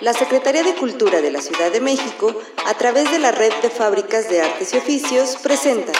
la 0.00 0.14
Secretaría 0.14 0.62
de 0.62 0.74
Cultura 0.74 1.20
de 1.20 1.30
la 1.30 1.40
Ciudad 1.40 1.70
de 1.70 1.80
México, 1.80 2.34
a 2.66 2.74
través 2.74 3.10
de 3.10 3.18
la 3.18 3.32
Red 3.32 3.52
de 3.62 3.68
Fábricas 3.68 4.28
de 4.30 4.40
Artes 4.40 4.72
y 4.72 4.78
Oficios, 4.78 5.36
presenta 5.42 5.92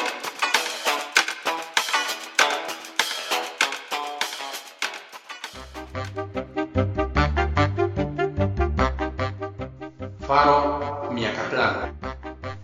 Faro 10.27 11.11
Miacatlán. 11.13 11.99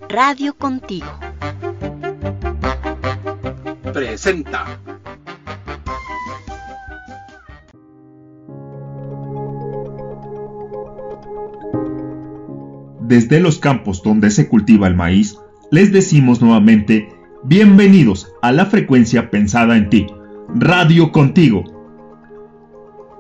Radio 0.09 0.55
Contigo. 0.55 1.11
Presenta. 3.93 4.65
Desde 13.09 13.39
los 13.39 13.59
campos 13.59 14.03
donde 14.03 14.33
se 14.33 14.49
cultiva 14.49 14.89
el 14.89 14.97
maíz, 14.97 15.39
les 15.71 15.93
decimos 15.93 16.43
nuevamente, 16.43 17.09
bienvenidos 17.45 18.33
a 18.43 18.51
la 18.51 18.67
frecuencia 18.67 19.31
pensada 19.31 19.77
en 19.77 19.89
ti, 19.91 20.09
Radio 20.57 21.13
Contigo. 21.13 21.63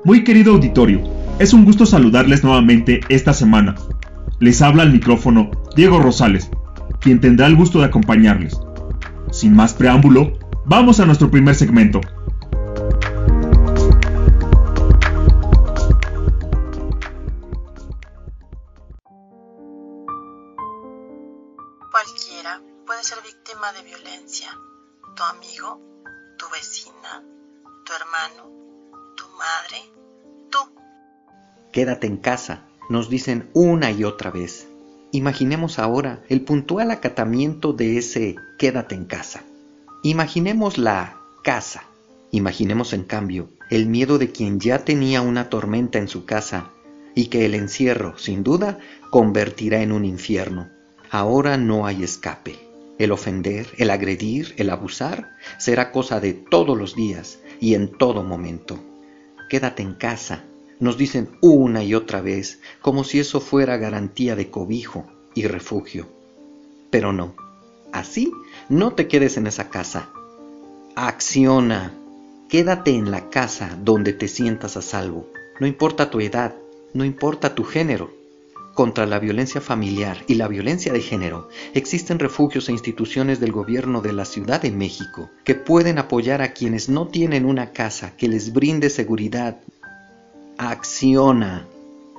Muy 0.04 0.24
querido 0.24 0.54
auditorio, 0.54 1.02
es 1.38 1.54
un 1.54 1.64
gusto 1.64 1.86
saludarles 1.86 2.42
nuevamente 2.42 2.98
esta 3.08 3.32
semana. 3.32 3.76
Les 4.40 4.60
habla 4.60 4.82
al 4.82 4.92
micrófono 4.92 5.52
Diego 5.76 6.00
Rosales, 6.00 6.50
quien 7.00 7.20
tendrá 7.20 7.46
el 7.46 7.54
gusto 7.54 7.78
de 7.78 7.84
acompañarles. 7.84 8.58
Sin 9.30 9.54
más 9.54 9.72
preámbulo, 9.72 10.32
vamos 10.64 10.98
a 10.98 11.06
nuestro 11.06 11.30
primer 11.30 11.54
segmento. 11.54 12.00
Quédate 31.76 32.06
en 32.06 32.16
casa, 32.16 32.62
nos 32.88 33.10
dicen 33.10 33.50
una 33.52 33.90
y 33.90 34.02
otra 34.04 34.30
vez. 34.30 34.66
Imaginemos 35.12 35.78
ahora 35.78 36.22
el 36.30 36.40
puntual 36.40 36.90
acatamiento 36.90 37.74
de 37.74 37.98
ese 37.98 38.36
quédate 38.58 38.94
en 38.94 39.04
casa. 39.04 39.44
Imaginemos 40.02 40.78
la 40.78 41.18
casa. 41.44 41.82
Imaginemos 42.30 42.94
en 42.94 43.04
cambio 43.04 43.50
el 43.68 43.84
miedo 43.88 44.16
de 44.16 44.32
quien 44.32 44.58
ya 44.58 44.86
tenía 44.86 45.20
una 45.20 45.50
tormenta 45.50 45.98
en 45.98 46.08
su 46.08 46.24
casa 46.24 46.70
y 47.14 47.26
que 47.26 47.44
el 47.44 47.54
encierro, 47.54 48.16
sin 48.16 48.42
duda, 48.42 48.78
convertirá 49.10 49.82
en 49.82 49.92
un 49.92 50.06
infierno. 50.06 50.70
Ahora 51.10 51.58
no 51.58 51.86
hay 51.86 52.04
escape. 52.04 52.58
El 52.98 53.12
ofender, 53.12 53.66
el 53.76 53.90
agredir, 53.90 54.54
el 54.56 54.70
abusar 54.70 55.36
será 55.58 55.92
cosa 55.92 56.20
de 56.20 56.32
todos 56.32 56.78
los 56.78 56.96
días 56.96 57.38
y 57.60 57.74
en 57.74 57.92
todo 57.92 58.22
momento. 58.22 58.82
Quédate 59.50 59.82
en 59.82 59.92
casa, 59.92 60.42
nos 60.80 60.96
dicen 60.96 61.28
una 61.40 61.82
y 61.82 61.94
otra 61.94 62.20
vez, 62.20 62.60
como 62.80 63.04
si 63.04 63.18
eso 63.18 63.40
fuera 63.40 63.76
garantía 63.76 64.36
de 64.36 64.50
cobijo 64.50 65.06
y 65.34 65.46
refugio. 65.46 66.08
Pero 66.90 67.12
no, 67.12 67.34
así 67.92 68.32
no 68.68 68.92
te 68.92 69.08
quedes 69.08 69.36
en 69.36 69.46
esa 69.46 69.68
casa. 69.68 70.10
Acciona, 70.94 71.92
quédate 72.48 72.90
en 72.92 73.10
la 73.10 73.28
casa 73.30 73.76
donde 73.82 74.12
te 74.12 74.28
sientas 74.28 74.76
a 74.76 74.82
salvo. 74.82 75.28
No 75.60 75.66
importa 75.66 76.10
tu 76.10 76.20
edad, 76.20 76.54
no 76.94 77.04
importa 77.04 77.54
tu 77.54 77.64
género. 77.64 78.10
Contra 78.74 79.06
la 79.06 79.18
violencia 79.18 79.62
familiar 79.62 80.18
y 80.26 80.34
la 80.34 80.48
violencia 80.48 80.92
de 80.92 81.00
género 81.00 81.48
existen 81.72 82.18
refugios 82.18 82.68
e 82.68 82.72
instituciones 82.72 83.40
del 83.40 83.50
gobierno 83.50 84.02
de 84.02 84.12
la 84.12 84.26
Ciudad 84.26 84.60
de 84.60 84.70
México 84.70 85.30
que 85.44 85.54
pueden 85.54 85.98
apoyar 85.98 86.42
a 86.42 86.52
quienes 86.52 86.90
no 86.90 87.08
tienen 87.08 87.46
una 87.46 87.72
casa 87.72 88.14
que 88.18 88.28
les 88.28 88.52
brinde 88.52 88.90
seguridad. 88.90 89.60
Acciona. 90.58 91.66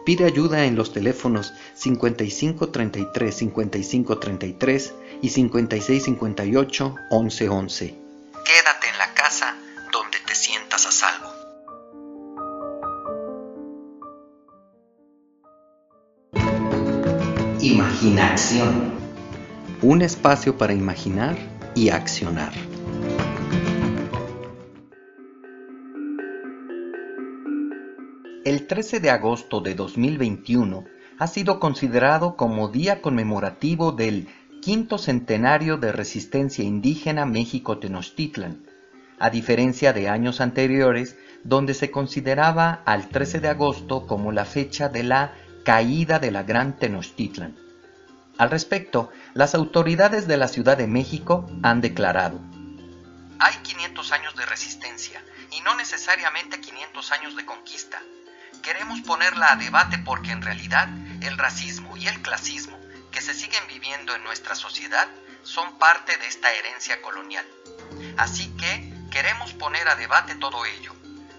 Pide 0.06 0.25
ayuda 0.25 0.66
en 0.66 0.75
los 0.75 0.94
teléfonos 0.94 1.53
5533 1.75 3.36
5533 3.36 4.94
y 5.22 5.30
5658 5.30 6.96
1111. 7.12 7.96
Quédate 8.46 8.88
en 8.90 8.97
la 8.97 9.14
casa 9.14 9.56
donde 9.92 10.20
te 10.26 10.36
sientas 10.36 10.86
a 10.86 10.92
salvo. 10.92 11.38
Imaginación. 17.59 18.94
Un 19.81 20.02
espacio 20.02 20.58
para 20.58 20.74
imaginar 20.74 21.38
y 21.76 21.90
accionar. 21.90 22.53
El 28.47 28.66
13 28.66 29.02
de 29.02 29.09
agosto 29.09 29.59
de 29.59 29.75
2021 29.75 30.85
ha 31.19 31.28
sido 31.28 31.59
considerado 31.59 32.38
como 32.38 32.69
día 32.69 33.02
conmemorativo 33.02 33.91
del 33.91 34.30
quinto 34.62 34.97
centenario 34.97 35.75
de 35.75 35.91
resistencia 35.91 36.63
indígena 36.63 37.25
México-Tenochtitlan, 37.25 38.66
a 39.19 39.30
diferencia 39.31 39.91
de 39.91 40.08
años 40.08 40.40
anteriores 40.40 41.18
donde 41.44 41.74
se 41.74 41.91
consideraba 41.91 42.84
al 42.85 43.09
13 43.09 43.41
de 43.41 43.50
agosto 43.50 44.08
como 44.08 44.31
la 44.31 44.46
fecha 44.46 44.88
de 44.88 45.03
la 45.03 45.34
caída 45.66 46.19
de 46.19 46.31
la 46.31 46.44
Gran 46.44 46.79
Tenochtitlan. 46.79 47.58
Al 48.38 48.50
respecto, 48.50 49.09
las 49.34 49.56
autoridades 49.56 50.25
de 50.25 50.38
la 50.38 50.47
Ciudad 50.47 50.78
de 50.78 50.88
México 50.88 51.52
han 51.64 51.81
declarado, 51.81 52.40
hay 53.40 53.56
500 53.62 54.12
años 54.14 54.35
de 54.38 54.46
resistencia 54.46 55.22
y 55.52 55.59
no 55.62 55.75
necesariamente 55.75 56.62
500 56.62 57.12
años 57.12 57.35
de 57.35 57.46
conquista. 57.46 58.00
Queremos 58.62 59.01
ponerla 59.01 59.51
a 59.51 59.56
debate 59.56 59.97
porque 60.00 60.31
en 60.31 60.41
realidad 60.41 60.90
el 61.22 61.38
racismo 61.38 61.95
y 61.97 62.07
el 62.07 62.22
clasismo 62.22 62.79
que 63.12 63.22
se 63.22 63.34
siguen 63.34 63.63
viviendo 63.68 64.16
en 64.16 64.23
nuestra 64.23 64.56
sociedad 64.56 65.07
son 65.44 65.78
parte 65.79 66.18
de 66.18 66.28
esta 66.28 66.51
herencia 66.51 67.01
colonial. 67.01 67.46
Así 68.17 68.56
que 68.57 68.94
queremos 69.09 69.53
poner 69.53 69.88
a 69.88 69.96
debate 69.96 70.35
todo 70.35 70.66
ello, 70.66 70.94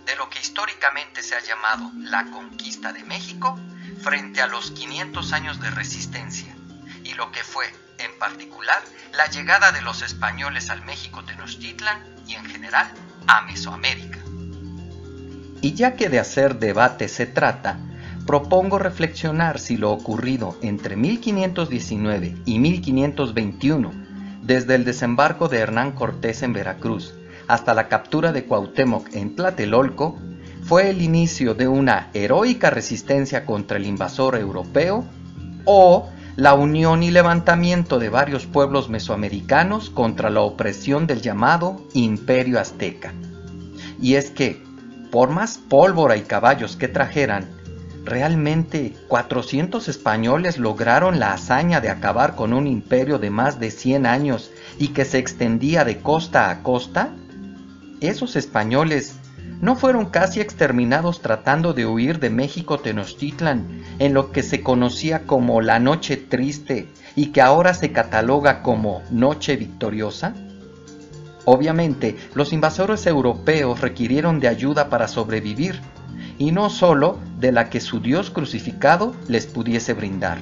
de 0.07 0.17
lo 0.17 0.31
que 0.31 0.41
históricamente 0.41 1.23
se 1.23 1.37
ha 1.37 1.41
llamado 1.41 1.91
la 1.97 2.25
conquista 2.31 2.93
de 2.93 3.05
México 3.05 3.59
frente 4.03 4.41
a 4.41 4.47
los 4.47 4.71
500 4.71 5.33
años 5.33 5.61
de 5.61 5.71
resistencia 5.71 6.57
y 7.05 7.15
lo 7.15 7.31
que 7.31 7.45
fue, 7.45 7.73
en 7.99 8.19
particular, 8.19 8.83
la 9.13 9.27
llegada 9.27 9.73
de 9.73 9.83
los 9.83 10.03
españoles 10.03 10.71
al 10.71 10.85
México 10.85 11.25
Tenochtitlan 11.25 12.17
y 12.27 12.35
en 12.35 12.45
general 12.47 12.93
a 13.27 13.43
Mesoamérica. 13.43 14.18
Y 15.61 15.75
ya 15.75 15.95
que 15.95 16.09
de 16.09 16.19
hacer 16.19 16.59
debate 16.59 17.09
se 17.09 17.27
trata, 17.27 17.79
propongo 18.27 18.79
reflexionar 18.79 19.59
si 19.59 19.77
lo 19.77 19.91
ocurrido 19.91 20.57
entre 20.63 20.97
1519 20.97 22.37
y 22.45 22.59
1521, 22.59 23.91
desde 24.43 24.75
el 24.75 24.85
desembarco 24.85 25.49
de 25.49 25.59
Hernán 25.59 25.93
Cortés 25.93 26.43
en 26.43 26.53
Veracruz 26.53 27.15
hasta 27.49 27.75
la 27.75 27.89
captura 27.89 28.33
de 28.33 28.45
Cuauhtémoc 28.45 29.15
en 29.15 29.35
Tlatelolco, 29.35 30.19
fue 30.63 30.91
el 30.91 31.01
inicio 31.01 31.55
de 31.55 31.67
una 31.67 32.11
heroica 32.13 32.69
resistencia 32.69 33.47
contra 33.47 33.79
el 33.79 33.87
invasor 33.87 34.37
europeo 34.37 35.07
o 35.65 36.11
la 36.37 36.55
unión 36.55 37.03
y 37.03 37.11
levantamiento 37.11 37.99
de 37.99 38.11
varios 38.11 38.47
pueblos 38.47 38.91
mesoamericanos 38.91 39.89
contra 39.89 40.29
la 40.29 40.43
opresión 40.43 41.07
del 41.07 41.23
llamado 41.23 41.83
Imperio 41.95 42.61
Azteca. 42.61 43.15
Y 44.01 44.15
es 44.15 44.31
que, 44.31 44.63
por 45.11 45.31
más 45.31 45.59
pólvora 45.59 46.17
y 46.17 46.23
caballos 46.23 46.77
que 46.77 46.89
trajeran, 46.89 47.47
¿realmente 48.05 48.95
400 49.09 49.89
españoles 49.89 50.59
lograron 50.59 51.19
la 51.19 51.33
hazaña 51.33 51.81
de 51.81 51.91
acabar 51.91 52.35
con 52.35 52.53
un 52.53 52.67
imperio 52.67 53.19
de 53.19 53.31
más 53.31 53.61
de 53.61 53.71
100 53.71 54.07
años 54.07 54.51
y 54.79 54.89
que 54.89 55.05
se 55.05 55.19
extendía 55.19 55.85
de 55.85 55.99
costa 55.99 56.51
a 56.51 56.63
costa? 56.63 57.11
Esos 58.01 58.37
españoles 58.37 59.17
no 59.61 59.75
fueron 59.75 60.07
casi 60.07 60.41
exterminados 60.41 61.21
tratando 61.21 61.73
de 61.73 61.87
huir 61.87 62.21
de 62.21 62.31
México 62.31 62.79
Tenochtitlan 62.79 63.83
en 63.99 64.15
lo 64.15 64.31
que 64.31 64.43
se 64.43 64.63
conocía 64.63 65.27
como 65.27 65.61
la 65.61 65.81
Noche 65.81 66.17
Triste 66.17 66.89
y 67.17 67.27
que 67.27 67.41
ahora 67.41 67.75
se 67.75 67.91
cataloga 67.91 68.63
como 68.63 69.03
Noche 69.11 69.57
Victoriosa? 69.57 70.35
Obviamente, 71.51 72.19
los 72.35 72.53
invasores 72.53 73.07
europeos 73.07 73.81
requirieron 73.81 74.39
de 74.39 74.49
ayuda 74.49 74.91
para 74.91 75.09
sobrevivir, 75.09 75.81
y 76.37 76.53
no 76.53 76.69
sólo 76.69 77.17
de 77.41 77.53
la 77.53 77.71
que 77.71 77.81
su 77.81 78.01
Dios 78.01 78.29
crucificado 78.29 79.15
les 79.29 79.47
pudiese 79.47 79.95
brindar. 79.95 80.37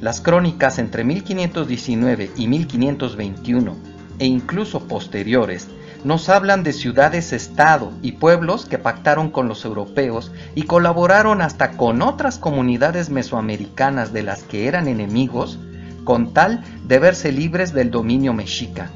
Las 0.00 0.20
crónicas 0.20 0.80
entre 0.80 1.04
1519 1.04 2.32
y 2.34 2.48
1521, 2.48 3.76
e 4.18 4.26
incluso 4.26 4.88
posteriores, 4.88 5.68
nos 6.02 6.30
hablan 6.30 6.64
de 6.64 6.72
ciudades-estado 6.72 7.92
y 8.02 8.12
pueblos 8.12 8.66
que 8.66 8.78
pactaron 8.78 9.30
con 9.30 9.46
los 9.46 9.64
europeos 9.64 10.32
y 10.56 10.62
colaboraron 10.62 11.40
hasta 11.40 11.76
con 11.76 12.02
otras 12.02 12.38
comunidades 12.38 13.08
mesoamericanas 13.08 14.12
de 14.12 14.24
las 14.24 14.42
que 14.42 14.66
eran 14.66 14.88
enemigos, 14.88 15.60
con 16.02 16.34
tal 16.34 16.64
de 16.88 16.98
verse 16.98 17.30
libres 17.30 17.72
del 17.72 17.92
dominio 17.92 18.32
mexica. 18.32 18.90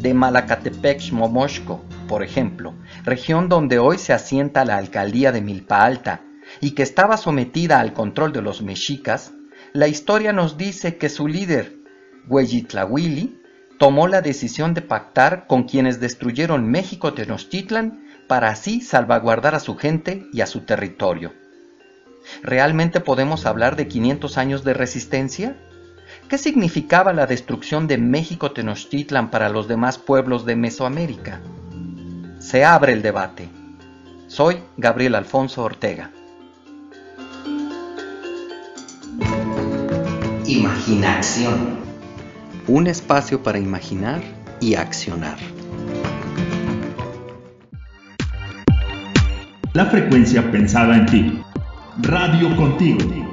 De 0.00 0.14
Malacatepec, 0.14 1.10
Momoshco, 1.10 1.84
por 2.06 2.22
ejemplo, 2.22 2.74
región 3.04 3.48
donde 3.48 3.80
hoy 3.80 3.98
se 3.98 4.12
asienta 4.12 4.64
la 4.64 4.76
alcaldía 4.76 5.32
de 5.32 5.40
Milpa 5.40 5.84
Alta 5.84 6.20
y 6.60 6.72
que 6.72 6.84
estaba 6.84 7.16
sometida 7.16 7.80
al 7.80 7.94
control 7.94 8.32
de 8.32 8.40
los 8.40 8.62
mexicas, 8.62 9.32
la 9.72 9.88
historia 9.88 10.32
nos 10.32 10.56
dice 10.56 10.98
que 10.98 11.08
su 11.08 11.26
líder, 11.26 11.78
Hueyitlahuili, 12.28 13.42
tomó 13.78 14.06
la 14.06 14.22
decisión 14.22 14.72
de 14.72 14.82
pactar 14.82 15.48
con 15.48 15.64
quienes 15.64 15.98
destruyeron 15.98 16.70
México 16.70 17.12
Tenochtitlan 17.12 18.04
para 18.28 18.50
así 18.50 18.80
salvaguardar 18.80 19.56
a 19.56 19.60
su 19.60 19.76
gente 19.76 20.26
y 20.32 20.42
a 20.42 20.46
su 20.46 20.60
territorio. 20.60 21.32
¿Realmente 22.44 23.00
podemos 23.00 23.46
hablar 23.46 23.74
de 23.74 23.88
500 23.88 24.38
años 24.38 24.62
de 24.62 24.74
resistencia? 24.74 25.56
¿Qué 26.28 26.36
significaba 26.36 27.14
la 27.14 27.26
destrucción 27.26 27.86
de 27.86 27.96
México 27.96 28.52
Tenochtitlan 28.52 29.30
para 29.30 29.48
los 29.48 29.66
demás 29.66 29.96
pueblos 29.96 30.44
de 30.44 30.56
Mesoamérica? 30.56 31.40
Se 32.38 32.66
abre 32.66 32.92
el 32.92 33.00
debate. 33.00 33.48
Soy 34.26 34.58
Gabriel 34.76 35.14
Alfonso 35.14 35.62
Ortega. 35.62 36.10
Imaginación 40.46 41.78
un 42.66 42.86
espacio 42.86 43.42
para 43.42 43.58
imaginar 43.58 44.20
y 44.60 44.74
accionar. 44.74 45.38
La 49.72 49.86
frecuencia 49.86 50.50
pensada 50.50 50.94
en 50.98 51.06
ti. 51.06 51.42
Radio 52.02 52.54
contigo. 52.54 53.27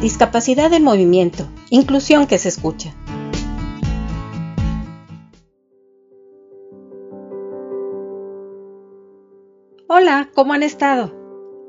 Discapacidad 0.00 0.72
en 0.74 0.84
movimiento. 0.84 1.48
Inclusión 1.70 2.28
que 2.28 2.38
se 2.38 2.48
escucha. 2.48 2.94
Hola, 9.88 10.30
¿cómo 10.36 10.52
han 10.52 10.62
estado? 10.62 11.12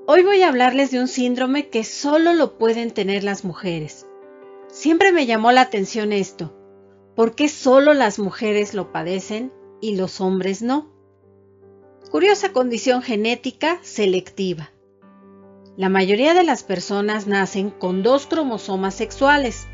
Hoy 0.06 0.22
voy 0.22 0.44
a 0.44 0.50
hablarles 0.50 0.92
de 0.92 1.00
un 1.00 1.08
síndrome 1.08 1.70
que 1.70 1.84
solo 1.84 2.36
lo 2.36 2.60
pueden 2.60 2.92
tener 2.92 3.24
las 3.24 3.44
mujeres. 3.44 4.06
Siempre 4.68 5.12
me 5.12 5.26
llamó 5.26 5.52
la 5.52 5.62
atención 5.62 6.14
esto. 6.14 6.56
¿Por 7.16 7.34
qué 7.34 7.50
solo 7.50 7.96
las 7.96 8.20
mujeres 8.20 8.76
lo 8.76 8.92
padecen 8.92 9.52
y 9.82 9.96
los 9.96 10.22
hombres 10.22 10.62
no? 10.62 10.94
Curiosa 12.12 12.54
condición 12.54 13.02
genética 13.02 13.80
selectiva. 13.82 14.70
La 15.80 15.88
mayoría 15.88 16.34
de 16.34 16.44
las 16.44 16.64
personas 16.64 17.26
nacen 17.26 17.70
con 17.70 18.04
dos 18.04 18.28
cromosomas 18.28 18.94
sexuales. 18.94 19.66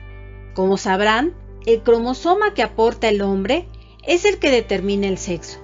Como 0.53 0.77
sabrán, 0.77 1.33
el 1.65 1.81
cromosoma 1.81 2.53
que 2.53 2.61
aporta 2.61 3.09
el 3.09 3.23
hombre 3.23 3.67
es 4.03 4.23
el 4.23 4.37
que 4.37 4.51
determina 4.51 5.07
el 5.07 5.17
sexo. 5.17 5.57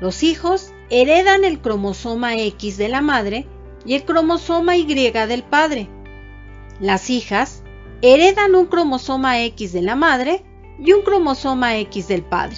Los 0.00 0.24
hijos 0.24 0.72
heredan 0.90 1.44
el 1.44 1.60
cromosoma 1.60 2.36
X 2.36 2.76
de 2.76 2.88
la 2.88 3.02
madre 3.02 3.46
y 3.86 3.94
el 3.94 4.04
cromosoma 4.04 4.76
Y 4.76 5.12
del 5.12 5.44
padre. 5.44 5.88
Las 6.80 7.08
hijas 7.08 7.62
heredan 8.00 8.56
un 8.56 8.66
cromosoma 8.66 9.44
X 9.44 9.72
de 9.72 9.82
la 9.82 9.94
madre 9.94 10.42
y 10.80 10.92
un 10.92 11.02
cromosoma 11.02 11.76
X 11.76 12.08
del 12.08 12.24
padre. 12.24 12.56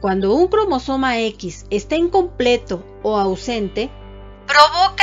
Cuando 0.00 0.34
un 0.34 0.48
cromosoma 0.48 1.20
X 1.20 1.66
está 1.70 1.94
incompleto 1.94 2.84
o 3.04 3.16
ausente, 3.16 3.90
provoca 4.48 4.97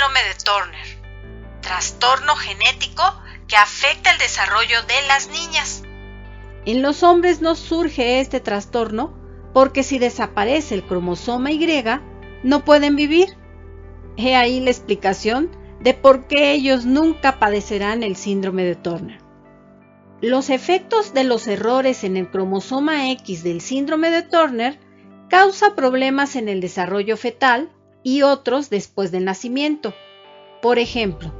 síndrome 0.00 0.20
de 0.28 0.34
Turner, 0.42 1.60
trastorno 1.60 2.34
genético 2.34 3.02
que 3.46 3.56
afecta 3.56 4.10
el 4.12 4.18
desarrollo 4.18 4.82
de 4.82 5.06
las 5.08 5.28
niñas. 5.28 5.82
En 6.64 6.80
los 6.80 7.02
hombres 7.02 7.42
no 7.42 7.54
surge 7.54 8.20
este 8.20 8.40
trastorno 8.40 9.12
porque 9.52 9.82
si 9.82 9.98
desaparece 9.98 10.74
el 10.74 10.84
cromosoma 10.84 11.50
Y, 11.50 11.84
no 12.42 12.64
pueden 12.64 12.96
vivir. 12.96 13.36
He 14.16 14.36
ahí 14.36 14.60
la 14.60 14.70
explicación 14.70 15.50
de 15.80 15.92
por 15.92 16.26
qué 16.28 16.52
ellos 16.52 16.86
nunca 16.86 17.38
padecerán 17.38 18.02
el 18.02 18.16
síndrome 18.16 18.64
de 18.64 18.76
Turner. 18.76 19.20
Los 20.22 20.48
efectos 20.48 21.12
de 21.12 21.24
los 21.24 21.46
errores 21.46 22.04
en 22.04 22.16
el 22.16 22.30
cromosoma 22.30 23.10
X 23.10 23.42
del 23.42 23.60
síndrome 23.60 24.10
de 24.10 24.22
Turner 24.22 24.78
causa 25.28 25.74
problemas 25.74 26.36
en 26.36 26.48
el 26.48 26.62
desarrollo 26.62 27.18
fetal 27.18 27.70
y 28.02 28.22
otros 28.22 28.70
después 28.70 29.10
del 29.10 29.24
nacimiento. 29.24 29.94
Por 30.62 30.78
ejemplo, 30.78 31.32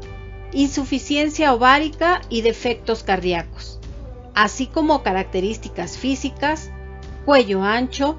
insuficiencia 0.53 1.53
ovárica 1.53 2.23
y 2.29 2.43
defectos 2.43 3.03
cardíacos, 3.03 3.81
así 4.35 4.67
como 4.67 5.03
características 5.03 5.99
físicas, 5.99 6.71
cuello 7.25 7.63
ancho, 7.63 8.19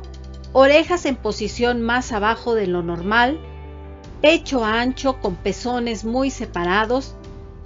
orejas 0.53 1.05
en 1.05 1.15
posición 1.15 1.81
más 1.81 2.11
abajo 2.11 2.55
de 2.55 2.67
lo 2.67 2.83
normal, 2.83 3.39
pecho 4.21 4.63
ancho 4.63 5.19
con 5.19 5.35
pezones 5.35 6.05
muy 6.05 6.29
separados, 6.29 7.15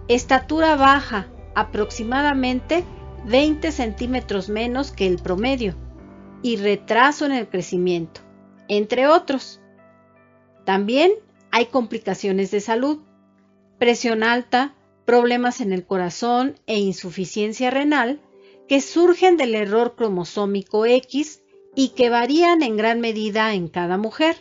estatura 0.08 0.76
baja, 0.76 1.28
aproximadamente 1.56 2.84
20 3.26 3.72
centímetros 3.72 4.50
menos 4.50 4.92
que 4.92 5.08
el 5.08 5.18
promedio, 5.18 5.76
y 6.42 6.58
retraso 6.58 7.26
en 7.26 7.32
el 7.32 7.48
crecimiento, 7.48 8.22
entre 8.68 9.08
otros. 9.08 9.62
También 10.66 11.14
hay 11.52 11.68
complicaciones 11.68 12.52
de 12.52 12.60
salud, 12.60 13.00
presión 13.78 14.24
alta, 14.24 14.76
problemas 15.06 15.62
en 15.62 15.72
el 15.72 15.86
corazón 15.86 16.56
e 16.66 16.80
insuficiencia 16.80 17.70
renal 17.70 18.20
que 18.68 18.82
surgen 18.82 19.38
del 19.38 19.54
error 19.56 19.96
cromosómico 19.96 20.86
X 20.86 21.44
y 21.76 21.90
que 21.90 22.10
varían 22.10 22.64
en 22.64 22.78
gran 22.78 23.00
medida 23.00 23.54
en 23.54 23.68
cada 23.68 23.98
mujer. 23.98 24.36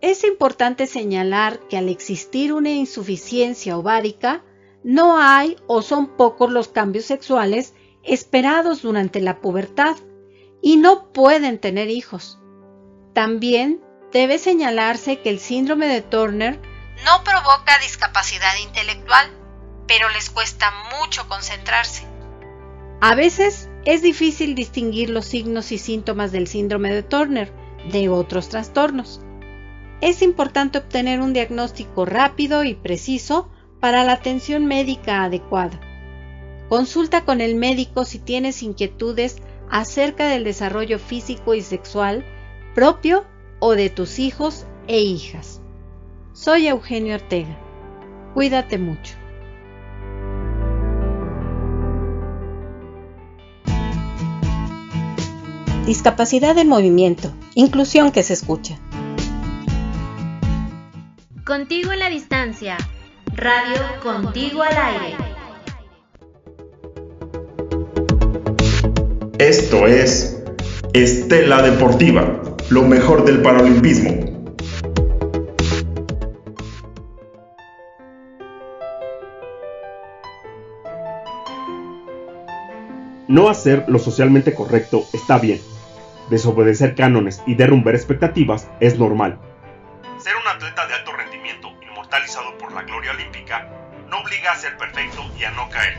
Es 0.00 0.24
importante 0.24 0.86
señalar 0.86 1.60
que 1.68 1.76
al 1.76 1.88
existir 1.88 2.52
una 2.52 2.70
insuficiencia 2.70 3.78
ovárica, 3.78 4.42
no 4.82 5.18
hay 5.18 5.56
o 5.66 5.80
son 5.80 6.08
pocos 6.16 6.50
los 6.50 6.68
cambios 6.68 7.06
sexuales 7.06 7.72
esperados 8.02 8.82
durante 8.82 9.20
la 9.20 9.40
pubertad 9.40 9.96
y 10.60 10.76
no 10.76 11.12
pueden 11.12 11.58
tener 11.58 11.88
hijos. 11.88 12.38
También 13.14 13.80
debe 14.14 14.38
señalarse 14.38 15.20
que 15.20 15.28
el 15.28 15.38
síndrome 15.38 15.86
de 15.86 16.00
Turner 16.00 16.58
no 17.04 17.22
provoca 17.22 17.78
discapacidad 17.82 18.56
intelectual, 18.62 19.30
pero 19.86 20.08
les 20.08 20.30
cuesta 20.30 20.72
mucho 20.98 21.28
concentrarse. 21.28 22.06
A 23.02 23.14
veces 23.14 23.68
es 23.84 24.00
difícil 24.00 24.54
distinguir 24.54 25.10
los 25.10 25.26
signos 25.26 25.70
y 25.72 25.76
síntomas 25.76 26.32
del 26.32 26.46
síndrome 26.46 26.90
de 26.94 27.02
Turner 27.02 27.52
de 27.92 28.08
otros 28.08 28.48
trastornos 28.48 29.20
es 30.04 30.20
importante 30.20 30.76
obtener 30.76 31.20
un 31.20 31.32
diagnóstico 31.32 32.04
rápido 32.04 32.62
y 32.62 32.74
preciso 32.74 33.48
para 33.80 34.04
la 34.04 34.12
atención 34.12 34.66
médica 34.66 35.24
adecuada. 35.24 35.80
Consulta 36.68 37.24
con 37.24 37.40
el 37.40 37.54
médico 37.54 38.04
si 38.04 38.18
tienes 38.18 38.62
inquietudes 38.62 39.36
acerca 39.70 40.28
del 40.28 40.44
desarrollo 40.44 40.98
físico 40.98 41.54
y 41.54 41.62
sexual 41.62 42.22
propio 42.74 43.24
o 43.66 43.76
de 43.76 43.88
tus 43.88 44.18
hijos 44.18 44.66
e 44.88 45.00
hijas. 45.00 45.62
Soy 46.34 46.68
Eugenio 46.68 47.14
Ortega. 47.14 47.56
Cuídate 48.34 48.76
mucho. 48.76 49.14
Discapacidad 55.86 56.58
en 56.58 56.68
movimiento. 56.68 57.32
Inclusión 57.54 58.12
que 58.12 58.22
se 58.22 58.34
escucha. 58.34 58.78
Contigo 61.46 61.92
en 61.92 62.00
la 62.00 62.10
distancia. 62.10 62.76
Radio 63.34 63.80
Contigo 64.02 64.62
al 64.62 64.76
aire. 64.76 65.24
Esto 69.38 69.86
es 69.86 70.42
Estela 70.92 71.62
Deportiva, 71.62 72.42
lo 72.70 72.82
mejor 72.82 73.24
del 73.24 73.42
paralimpismo. 73.42 74.32
No 83.28 83.48
hacer 83.48 83.84
lo 83.88 83.98
socialmente 83.98 84.54
correcto 84.54 85.04
está 85.12 85.38
bien. 85.38 85.60
Desobedecer 86.30 86.94
cánones 86.94 87.42
y 87.46 87.54
derrumbar 87.54 87.94
expectativas 87.94 88.68
es 88.80 88.98
normal. 88.98 89.38
Ser 90.18 90.32
un 90.36 90.48
atleta 90.48 90.86
de 90.86 90.94
alto 90.94 91.12
rendimiento 91.12 91.68
inmortalizado 91.82 92.56
por 92.58 92.72
la 92.72 92.82
gloria 92.84 93.10
olímpica 93.10 93.68
no 94.08 94.20
obliga 94.20 94.52
a 94.52 94.56
ser 94.56 94.76
perfecto 94.78 95.22
y 95.38 95.44
a 95.44 95.50
no 95.50 95.68
caer. 95.68 95.98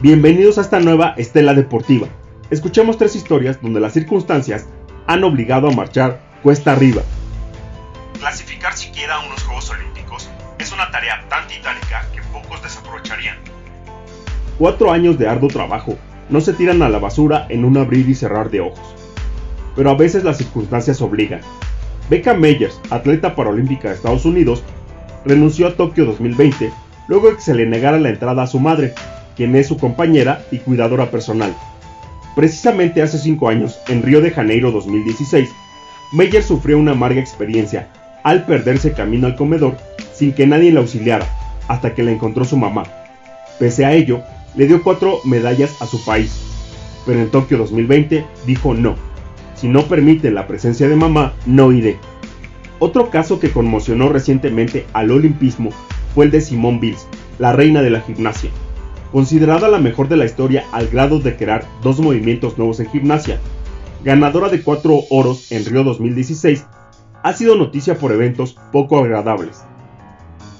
Bienvenidos 0.00 0.56
a 0.58 0.62
esta 0.62 0.80
nueva 0.80 1.14
estela 1.16 1.52
deportiva. 1.52 2.08
Escuchemos 2.54 2.96
tres 2.96 3.16
historias 3.16 3.60
donde 3.60 3.80
las 3.80 3.94
circunstancias 3.94 4.66
han 5.08 5.24
obligado 5.24 5.66
a 5.66 5.72
marchar 5.72 6.20
cuesta 6.40 6.70
arriba. 6.70 7.02
Clasificar 8.20 8.72
siquiera 8.74 9.16
a 9.16 9.26
unos 9.26 9.42
Juegos 9.42 9.70
Olímpicos 9.70 10.30
es 10.60 10.70
una 10.70 10.88
tarea 10.92 11.24
tan 11.28 11.48
titánica 11.48 12.06
que 12.14 12.22
pocos 12.32 12.62
desaprovecharían. 12.62 13.38
Cuatro 14.56 14.92
años 14.92 15.18
de 15.18 15.26
arduo 15.26 15.48
trabajo 15.48 15.98
no 16.30 16.40
se 16.40 16.52
tiran 16.52 16.80
a 16.82 16.88
la 16.88 17.00
basura 17.00 17.44
en 17.48 17.64
un 17.64 17.76
abrir 17.76 18.08
y 18.08 18.14
cerrar 18.14 18.50
de 18.50 18.60
ojos. 18.60 18.94
Pero 19.74 19.90
a 19.90 19.96
veces 19.96 20.22
las 20.22 20.38
circunstancias 20.38 21.02
obligan. 21.02 21.40
Becca 22.08 22.34
Meyers, 22.34 22.80
atleta 22.90 23.34
paralímpica 23.34 23.88
de 23.88 23.96
Estados 23.96 24.26
Unidos, 24.26 24.62
renunció 25.24 25.66
a 25.66 25.74
Tokio 25.74 26.04
2020 26.04 26.70
luego 27.08 27.30
de 27.30 27.34
que 27.34 27.42
se 27.42 27.54
le 27.54 27.66
negara 27.66 27.98
la 27.98 28.10
entrada 28.10 28.44
a 28.44 28.46
su 28.46 28.60
madre, 28.60 28.94
quien 29.34 29.56
es 29.56 29.66
su 29.66 29.76
compañera 29.76 30.44
y 30.52 30.58
cuidadora 30.58 31.10
personal. 31.10 31.52
Precisamente 32.34 33.00
hace 33.00 33.18
5 33.18 33.48
años, 33.48 33.78
en 33.88 34.02
Río 34.02 34.20
de 34.20 34.30
Janeiro 34.30 34.72
2016, 34.72 35.48
Meyer 36.12 36.42
sufrió 36.42 36.78
una 36.78 36.92
amarga 36.92 37.20
experiencia 37.20 37.88
al 38.24 38.44
perderse 38.44 38.92
camino 38.92 39.26
al 39.26 39.36
comedor 39.36 39.76
sin 40.12 40.32
que 40.32 40.46
nadie 40.46 40.72
la 40.72 40.80
auxiliara, 40.80 41.26
hasta 41.68 41.94
que 41.94 42.02
la 42.02 42.10
encontró 42.10 42.44
su 42.44 42.56
mamá. 42.56 42.84
Pese 43.58 43.84
a 43.84 43.92
ello, 43.92 44.22
le 44.56 44.66
dio 44.66 44.82
cuatro 44.82 45.20
medallas 45.24 45.80
a 45.80 45.86
su 45.86 46.04
país, 46.04 46.40
pero 47.06 47.20
en 47.20 47.30
Tokio 47.30 47.58
2020 47.58 48.24
dijo 48.46 48.74
no. 48.74 48.96
Si 49.54 49.68
no 49.68 49.86
permite 49.86 50.30
la 50.30 50.46
presencia 50.46 50.88
de 50.88 50.96
mamá, 50.96 51.34
no 51.46 51.72
iré. 51.72 51.98
Otro 52.80 53.10
caso 53.10 53.38
que 53.38 53.50
conmocionó 53.50 54.08
recientemente 54.08 54.86
al 54.92 55.10
olimpismo 55.10 55.70
fue 56.14 56.26
el 56.26 56.30
de 56.30 56.40
Simone 56.40 56.78
Biles, 56.80 57.06
la 57.38 57.52
reina 57.52 57.82
de 57.82 57.90
la 57.90 58.00
gimnasia. 58.00 58.50
Considerada 59.14 59.68
la 59.68 59.78
mejor 59.78 60.08
de 60.08 60.16
la 60.16 60.24
historia 60.24 60.64
al 60.72 60.88
grado 60.88 61.20
de 61.20 61.36
crear 61.36 61.64
dos 61.84 62.00
movimientos 62.00 62.58
nuevos 62.58 62.80
en 62.80 62.90
gimnasia, 62.90 63.38
ganadora 64.02 64.48
de 64.48 64.60
cuatro 64.60 65.02
oros 65.08 65.52
en 65.52 65.64
Río 65.64 65.84
2016, 65.84 66.66
ha 67.22 67.32
sido 67.32 67.54
noticia 67.54 67.96
por 67.96 68.10
eventos 68.10 68.56
poco 68.72 68.98
agradables. 68.98 69.62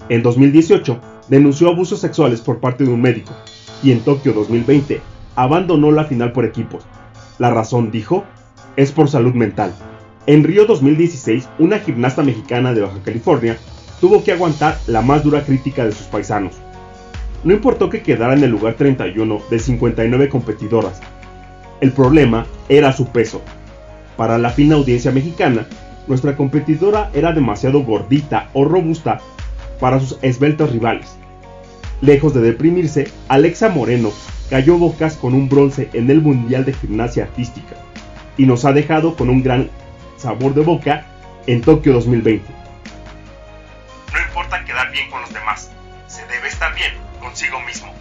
En 0.08 0.23
2018, 0.23 1.00
denunció 1.26 1.68
abusos 1.68 1.99
sexuales 1.99 2.42
por 2.42 2.61
parte 2.61 2.84
de 2.84 2.90
un 2.90 3.02
médico 3.02 3.32
y 3.82 3.90
en 3.90 4.02
Tokio 4.02 4.32
2020 4.32 5.00
abandonó 5.34 5.90
la 5.90 6.04
final 6.04 6.30
por 6.30 6.44
equipos. 6.44 6.84
La 7.40 7.50
razón, 7.50 7.90
dijo, 7.90 8.23
es 8.76 8.92
por 8.92 9.08
salud 9.08 9.34
mental. 9.34 9.75
En 10.26 10.44
Río 10.44 10.64
2016, 10.64 11.49
una 11.58 11.80
gimnasta 11.80 12.23
mexicana 12.23 12.73
de 12.73 12.82
Baja 12.82 13.02
California 13.04 13.58
tuvo 14.00 14.23
que 14.23 14.30
aguantar 14.30 14.78
la 14.87 15.02
más 15.02 15.25
dura 15.25 15.44
crítica 15.44 15.84
de 15.84 15.90
sus 15.90 16.06
paisanos. 16.06 16.54
No 17.45 17.53
importó 17.53 17.91
que 17.91 18.03
quedara 18.03 18.35
en 18.35 18.43
el 18.43 18.51
lugar 18.51 18.75
31 18.75 19.43
de 19.51 19.59
59 19.59 20.29
competidoras. 20.31 21.01
El 21.81 21.93
problema 21.93 22.47
era 22.69 22.93
su 22.93 23.09
peso. 23.09 23.43
Para 24.17 24.39
la 24.39 24.51
fina 24.51 24.77
audiencia 24.77 25.11
mexicana, 25.13 25.67
nuestra 26.07 26.37
competidora 26.37 27.11
era 27.15 27.33
demasiado 27.33 27.83
gordita 27.83 28.49
o 28.55 28.65
robusta 28.65 29.21
para 29.79 30.01
sus 30.01 30.19
esbeltos 30.23 30.73
rivales. 30.73 31.17
Lejos 32.01 32.33
de 32.33 32.41
deprimirse, 32.41 33.09
Alexa 33.29 33.69
Moreno 33.69 34.11
cayó 34.49 34.79
bocas 34.79 35.17
con 35.17 35.35
un 35.35 35.49
bronce 35.49 35.91
en 35.93 36.11
el 36.11 36.21
Mundial 36.21 36.65
de 36.65 36.73
Gimnasia 36.73 37.25
Artística 37.25 37.77
y 38.37 38.47
nos 38.47 38.65
ha 38.65 38.73
dejado 38.73 39.17
con 39.17 39.29
un 39.29 39.43
gran 39.43 39.71
sabor 40.17 40.55
de 40.55 40.63
boca 40.63 41.07
en 41.47 41.61
Tokio 41.61 41.93
2020. 41.93 42.45
No 44.13 44.21
importa 44.21 44.65
quedar 44.65 44.91
bien 44.91 45.11
con 45.11 45.21
los 45.21 45.33
demás, 45.33 45.71
debe 46.35 46.49
estar 46.49 46.75
bien 46.75 46.93
consigo 47.21 47.61
mismo. 47.61 47.95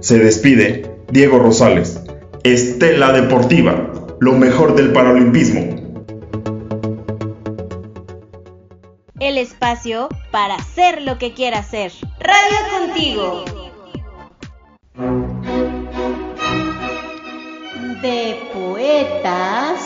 Se 0.00 0.18
despide 0.18 0.90
Diego 1.08 1.38
Rosales, 1.38 2.02
Estela 2.42 3.12
Deportiva, 3.12 3.92
lo 4.20 4.32
mejor 4.32 4.74
del 4.74 4.92
paralimpismo. 4.92 5.72
El 9.20 9.38
espacio 9.38 10.08
para 10.32 10.56
hacer 10.56 11.00
lo 11.02 11.16
que 11.18 11.32
quiera 11.32 11.60
hacer. 11.60 11.92
Radio 12.18 12.58
contigo. 12.78 13.44
De 18.02 18.36
poetas 18.52 19.83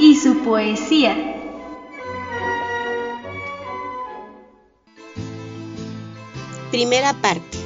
y 0.00 0.16
su 0.16 0.38
poesía. 0.38 1.14
Primera 6.70 7.12
parte. 7.20 7.58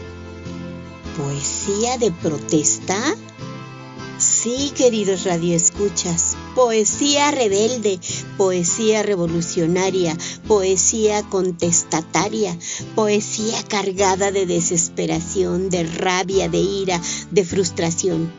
¿Poesía 1.16 1.96
de 1.98 2.10
protesta? 2.10 2.96
Sí, 4.18 4.72
queridos 4.76 5.24
radioescuchas, 5.24 6.36
poesía 6.56 7.30
rebelde, 7.30 8.00
poesía 8.36 9.04
revolucionaria, 9.04 10.16
poesía 10.48 11.22
contestataria, 11.22 12.58
poesía 12.96 13.62
cargada 13.68 14.32
de 14.32 14.46
desesperación, 14.46 15.70
de 15.70 15.84
rabia, 15.84 16.48
de 16.48 16.58
ira, 16.58 17.00
de 17.30 17.44
frustración. 17.44 18.32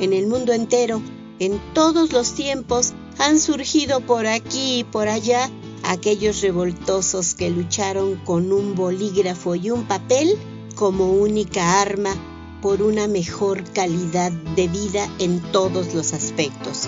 En 0.00 0.12
el 0.12 0.26
mundo 0.26 0.52
entero, 0.52 1.00
en 1.44 1.60
todos 1.74 2.12
los 2.12 2.34
tiempos, 2.34 2.92
han 3.18 3.40
surgido 3.40 4.00
por 4.00 4.28
aquí 4.28 4.78
y 4.78 4.84
por 4.84 5.08
allá 5.08 5.50
aquellos 5.82 6.40
revoltosos 6.40 7.34
que 7.34 7.50
lucharon 7.50 8.14
con 8.24 8.52
un 8.52 8.76
bolígrafo 8.76 9.56
y 9.56 9.70
un 9.70 9.82
papel 9.82 10.38
como 10.76 11.10
única 11.10 11.80
arma 11.80 12.14
por 12.62 12.80
una 12.80 13.08
mejor 13.08 13.64
calidad 13.72 14.30
de 14.30 14.68
vida 14.68 15.08
en 15.18 15.40
todos 15.50 15.94
los 15.94 16.12
aspectos. 16.12 16.82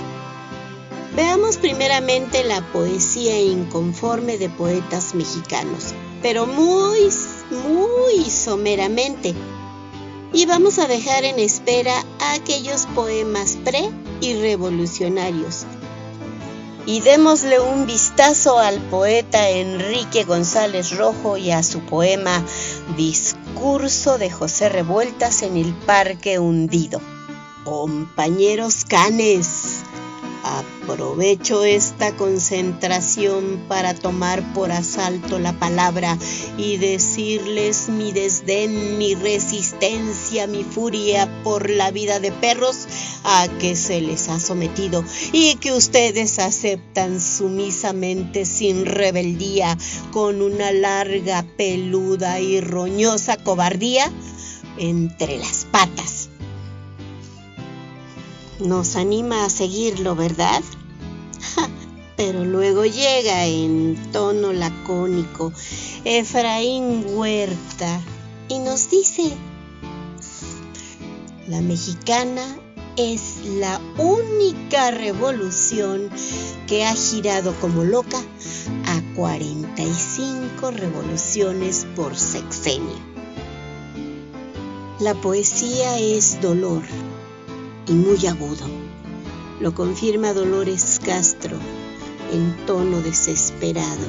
Veamos 1.17 1.57
primeramente 1.57 2.45
la 2.45 2.61
poesía 2.73 3.41
inconforme 3.41 4.39
de 4.39 4.51
poetas 4.51 5.17
mexicanos, 5.17 5.95
pero 6.23 6.47
muy, 6.47 7.09
muy 7.51 8.31
someramente. 8.31 9.35
Y 10.33 10.47
vamos 10.47 10.79
a 10.79 10.87
dejar 10.87 11.25
en 11.25 11.41
espera 11.41 12.05
aquellos 12.21 12.87
poemas 12.95 13.59
pre 13.65 13.91
y 14.21 14.35
revolucionarios. 14.35 15.67
Y 16.87 17.01
démosle 17.01 17.61
un 17.61 17.87
vistazo 17.87 18.59
al 18.59 18.79
poeta 18.79 19.49
Enrique 19.49 20.25
González 20.25 20.97
Rojo 20.97 21.39
y 21.39 21.51
a 21.51 21.63
su 21.63 21.81
poema 21.81 22.45
Discurso 22.97 24.19
de 24.19 24.31
José 24.31 24.69
Revueltas 24.69 25.43
en 25.43 25.57
el 25.57 25.73
Parque 25.73 26.39
Hundido. 26.39 27.01
Compañeros 27.65 28.85
canes, 28.85 29.81
Aprovecho 30.85 31.65
esta 31.65 32.15
concentración 32.15 33.65
para 33.69 33.95
tomar 33.95 34.53
por 34.53 34.71
asalto 34.71 35.39
la 35.39 35.59
palabra 35.59 36.19
y 36.59 36.77
decirles 36.77 37.89
mi 37.89 38.13
desdén, 38.13 38.99
mi 38.99 39.15
resistencia, 39.15 40.47
mi 40.47 40.63
furia 40.63 41.43
por 41.43 41.71
la 41.71 41.91
vida 41.91 42.21
de 42.21 42.33
perros 42.33 42.87
a 43.25 43.49
que 43.59 43.77
se 43.77 44.03
les 44.03 44.29
ha 44.29 44.39
sometido 44.39 45.03
y 45.33 45.55
que 45.55 45.73
ustedes 45.73 46.39
aceptan 46.39 47.19
sumisamente 47.19 48.45
sin 48.45 48.85
rebeldía 48.85 49.79
con 50.13 50.43
una 50.43 50.71
larga, 50.71 51.47
peluda 51.57 52.41
y 52.41 52.61
roñosa 52.61 53.39
cobardía 53.39 54.13
entre 54.77 55.39
las 55.39 55.65
patas 55.65 56.24
nos 58.65 58.97
anima 58.97 59.45
a 59.45 59.51
seguirlo, 59.51 60.17
¿verdad? 60.17 60.63
Pero 62.17 62.45
luego 62.45 62.85
llega 62.85 63.45
en 63.45 63.97
tono 64.11 64.53
lacónico 64.53 65.53
Efraín 66.05 67.05
Huerta 67.09 68.01
y 68.49 68.59
nos 68.61 68.91
dice, 68.91 69.33
la 71.49 71.61
mexicana 71.61 72.59
es 72.97 73.45
la 73.45 73.81
única 73.99 74.91
revolución 74.93 76.09
que 76.67 76.85
ha 76.87 76.95
girado 76.95 77.55
como 77.61 77.85
loca 77.85 78.19
a 78.87 79.15
45 79.15 80.71
revoluciones 80.71 81.87
por 81.97 82.17
sexenio. 82.17 83.15
La 85.01 85.15
poesía 85.15 85.99
es 85.99 86.41
dolor 86.41 86.83
y 87.87 87.93
muy 87.93 88.27
agudo. 88.27 88.67
Lo 89.61 89.75
confirma 89.75 90.33
Dolores 90.33 91.01
Castro 91.05 91.57
en 92.33 92.57
tono 92.67 93.01
desesperado. 93.01 94.07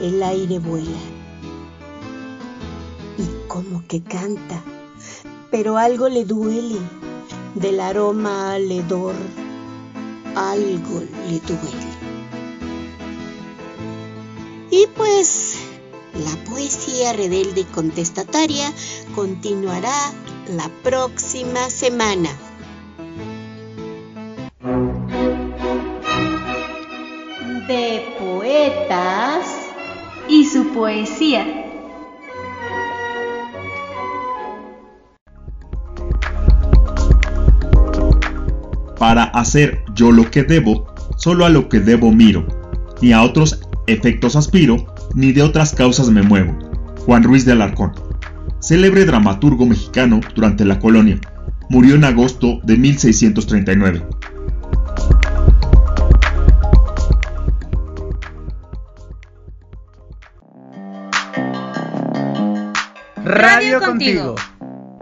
El 0.00 0.22
aire 0.22 0.58
vuela 0.58 0.90
y 3.18 3.48
como 3.48 3.86
que 3.86 4.02
canta, 4.02 4.62
pero 5.50 5.78
algo 5.78 6.08
le 6.08 6.24
duele 6.24 6.78
del 7.54 7.80
aroma 7.80 8.54
al 8.54 8.70
hedor 8.70 9.14
algo 10.34 11.00
le 11.28 11.40
duele. 11.40 11.92
Y 14.70 14.86
pues 14.96 15.51
la 16.14 16.36
poesía 16.44 17.12
rebelde 17.12 17.62
y 17.62 17.64
contestataria 17.64 18.72
continuará 19.14 20.12
la 20.56 20.68
próxima 20.82 21.70
semana. 21.70 22.30
De 27.66 28.04
poetas 28.18 29.46
y 30.28 30.44
su 30.44 30.68
poesía. 30.68 31.46
Para 38.98 39.24
hacer 39.24 39.82
yo 39.94 40.12
lo 40.12 40.30
que 40.30 40.44
debo, 40.44 40.94
solo 41.16 41.44
a 41.44 41.48
lo 41.48 41.68
que 41.68 41.80
debo 41.80 42.12
miro, 42.12 42.46
ni 43.00 43.12
a 43.12 43.22
otros 43.22 43.60
efectos 43.86 44.36
aspiro, 44.36 44.91
ni 45.14 45.32
de 45.32 45.42
otras 45.42 45.74
causas 45.74 46.10
me 46.10 46.22
muevo. 46.22 46.56
Juan 47.04 47.22
Ruiz 47.22 47.44
de 47.44 47.52
Alarcón, 47.52 47.92
célebre 48.60 49.04
dramaturgo 49.04 49.66
mexicano 49.66 50.20
durante 50.34 50.64
la 50.64 50.78
colonia, 50.78 51.18
murió 51.68 51.94
en 51.96 52.04
agosto 52.04 52.60
de 52.62 52.76
1639. 52.76 54.02
Radio 63.24 63.80
contigo. 63.80 64.34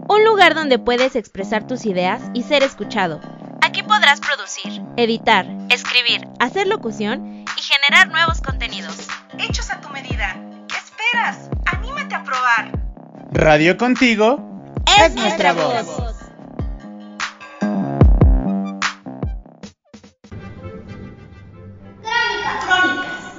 Un 0.07 0.25
lugar 0.25 0.55
donde 0.55 0.79
puedes 0.79 1.15
expresar 1.15 1.67
tus 1.67 1.85
ideas 1.85 2.21
y 2.33 2.43
ser 2.43 2.63
escuchado. 2.63 3.19
Aquí 3.61 3.83
podrás 3.83 4.19
producir, 4.19 4.81
editar, 4.97 5.45
escribir, 5.69 6.27
hacer 6.39 6.67
locución 6.67 7.45
y 7.57 7.61
generar 7.61 8.09
nuevos 8.09 8.41
contenidos. 8.41 9.07
Hechos 9.37 9.69
a 9.71 9.81
tu 9.81 9.89
¿Qué 10.21 10.77
esperas? 10.77 11.49
Anímate 11.65 12.13
a 12.13 12.23
probar. 12.23 12.71
Radio 13.31 13.75
Contigo 13.75 14.37
es 15.03 15.15
nuestra 15.15 15.53
voz. 15.53 15.87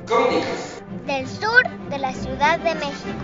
Crónicas. 0.07 0.83
Del 1.07 1.29
sur 1.29 1.63
de 1.89 1.99
la 1.99 2.13
Ciudad 2.13 2.59
de 2.59 2.75
México. 2.75 3.23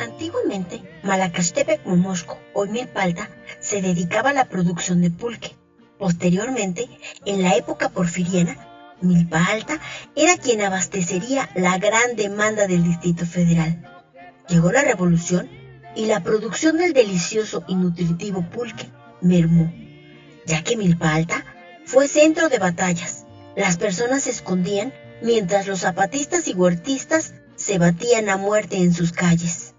Antiguamente, 0.00 0.82
Malacastepec 1.02 1.84
Momosco, 1.84 2.38
hoy 2.54 2.70
Milpalta, 2.70 3.28
se 3.66 3.82
dedicaba 3.82 4.30
a 4.30 4.34
la 4.34 4.44
producción 4.44 5.00
de 5.02 5.10
pulque. 5.10 5.56
Posteriormente, 5.98 6.88
en 7.24 7.42
la 7.42 7.56
época 7.56 7.88
porfiriana, 7.88 8.56
Milpa 9.00 9.44
Alta 9.44 9.80
era 10.14 10.36
quien 10.36 10.62
abastecería 10.62 11.50
la 11.56 11.76
gran 11.78 12.14
demanda 12.14 12.68
del 12.68 12.84
Distrito 12.84 13.26
Federal. 13.26 13.82
Llegó 14.48 14.70
la 14.70 14.82
revolución 14.82 15.50
y 15.96 16.06
la 16.06 16.22
producción 16.22 16.76
del 16.76 16.92
delicioso 16.92 17.64
y 17.66 17.74
nutritivo 17.74 18.42
pulque 18.42 18.86
mermó, 19.20 19.72
ya 20.46 20.62
que 20.62 20.76
Milpa 20.76 21.14
Alta 21.14 21.44
fue 21.84 22.06
centro 22.06 22.48
de 22.48 22.58
batallas. 22.58 23.24
Las 23.56 23.78
personas 23.78 24.24
se 24.24 24.30
escondían 24.30 24.92
mientras 25.22 25.66
los 25.66 25.80
zapatistas 25.80 26.46
y 26.46 26.54
huertistas 26.54 27.34
se 27.56 27.78
batían 27.78 28.28
a 28.28 28.36
muerte 28.36 28.76
en 28.76 28.94
sus 28.94 29.10
calles. 29.10 29.74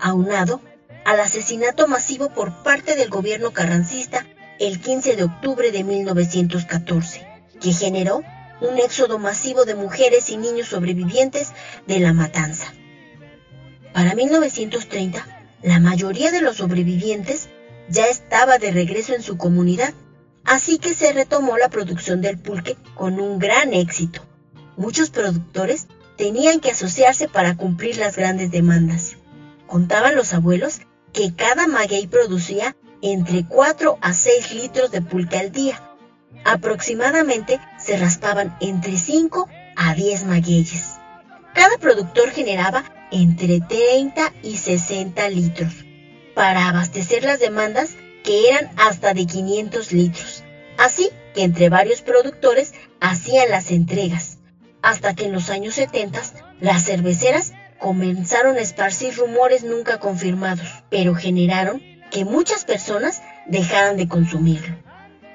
Aunado 0.00 0.62
al 1.04 1.20
asesinato 1.20 1.86
masivo 1.88 2.30
por 2.30 2.62
parte 2.62 2.96
del 2.96 3.08
gobierno 3.08 3.52
carrancista 3.52 4.26
el 4.58 4.80
15 4.80 5.16
de 5.16 5.24
octubre 5.24 5.72
de 5.72 5.84
1914, 5.84 7.26
que 7.60 7.72
generó 7.72 8.22
un 8.60 8.78
éxodo 8.78 9.18
masivo 9.18 9.64
de 9.64 9.74
mujeres 9.74 10.28
y 10.30 10.36
niños 10.36 10.68
sobrevivientes 10.68 11.52
de 11.86 11.98
la 11.98 12.12
matanza. 12.12 12.72
Para 13.92 14.14
1930, 14.14 15.26
la 15.62 15.80
mayoría 15.80 16.30
de 16.30 16.42
los 16.42 16.56
sobrevivientes 16.56 17.48
ya 17.88 18.06
estaba 18.06 18.58
de 18.58 18.70
regreso 18.70 19.14
en 19.14 19.22
su 19.22 19.36
comunidad, 19.36 19.94
así 20.44 20.78
que 20.78 20.94
se 20.94 21.12
retomó 21.12 21.56
la 21.58 21.70
producción 21.70 22.20
del 22.20 22.38
pulque 22.38 22.76
con 22.94 23.18
un 23.18 23.38
gran 23.38 23.72
éxito. 23.72 24.22
Muchos 24.76 25.10
productores 25.10 25.86
tenían 26.16 26.60
que 26.60 26.70
asociarse 26.70 27.28
para 27.28 27.56
cumplir 27.56 27.96
las 27.96 28.16
grandes 28.16 28.50
demandas. 28.50 29.16
Contaban 29.66 30.14
los 30.14 30.34
abuelos 30.34 30.80
que 31.20 31.34
cada 31.34 31.66
maguey 31.66 32.06
producía 32.06 32.74
entre 33.02 33.44
4 33.44 33.98
a 34.00 34.14
6 34.14 34.54
litros 34.54 34.90
de 34.90 35.02
pulque 35.02 35.36
al 35.36 35.52
día. 35.52 35.78
Aproximadamente 36.46 37.60
se 37.78 37.98
raspaban 37.98 38.56
entre 38.62 38.96
5 38.96 39.46
a 39.76 39.94
10 39.94 40.24
magueyes. 40.24 40.96
Cada 41.52 41.76
productor 41.76 42.30
generaba 42.30 42.84
entre 43.10 43.60
30 43.60 44.32
y 44.42 44.56
60 44.56 45.28
litros 45.28 45.84
para 46.34 46.70
abastecer 46.70 47.22
las 47.22 47.38
demandas 47.38 47.96
que 48.24 48.48
eran 48.48 48.70
hasta 48.78 49.12
de 49.12 49.26
500 49.26 49.92
litros. 49.92 50.42
Así 50.78 51.10
que 51.34 51.42
entre 51.42 51.68
varios 51.68 52.00
productores 52.00 52.72
hacían 52.98 53.50
las 53.50 53.70
entregas, 53.72 54.38
hasta 54.80 55.14
que 55.14 55.26
en 55.26 55.32
los 55.32 55.50
años 55.50 55.74
70 55.74 56.18
las 56.60 56.86
cerveceras 56.86 57.52
comenzaron 57.80 58.56
a 58.56 58.60
esparcir 58.60 59.16
rumores 59.16 59.64
nunca 59.64 59.98
confirmados, 59.98 60.68
pero 60.90 61.14
generaron 61.14 61.82
que 62.10 62.24
muchas 62.24 62.64
personas 62.64 63.22
dejaran 63.46 63.96
de 63.96 64.08
consumirlo. 64.08 64.76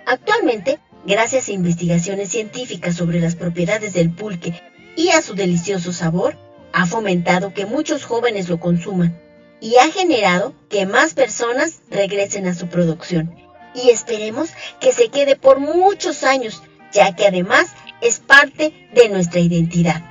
Actualmente, 0.05 0.79
gracias 1.05 1.49
a 1.49 1.53
investigaciones 1.53 2.29
científicas 2.29 2.95
sobre 2.95 3.19
las 3.19 3.35
propiedades 3.35 3.93
del 3.93 4.11
pulque 4.11 4.61
y 4.95 5.09
a 5.09 5.21
su 5.21 5.33
delicioso 5.33 5.91
sabor, 5.91 6.37
ha 6.71 6.85
fomentado 6.85 7.53
que 7.53 7.65
muchos 7.65 8.05
jóvenes 8.05 8.49
lo 8.49 8.59
consuman 8.59 9.19
y 9.61 9.77
ha 9.77 9.89
generado 9.91 10.53
que 10.69 10.85
más 10.85 11.13
personas 11.13 11.79
regresen 11.89 12.47
a 12.47 12.53
su 12.53 12.67
producción. 12.67 13.35
Y 13.73 13.89
esperemos 13.89 14.51
que 14.79 14.91
se 14.91 15.09
quede 15.09 15.35
por 15.35 15.59
muchos 15.59 16.23
años, 16.23 16.61
ya 16.91 17.15
que 17.15 17.27
además 17.27 17.67
es 18.01 18.19
parte 18.19 18.89
de 18.93 19.09
nuestra 19.09 19.39
identidad. 19.39 20.01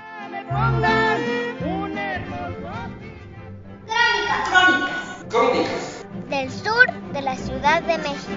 Del 6.35 6.51
sur 6.51 7.13
de 7.13 7.23
la 7.23 7.37
Ciudad 7.37 7.81
de 7.83 7.97
México. 7.97 8.33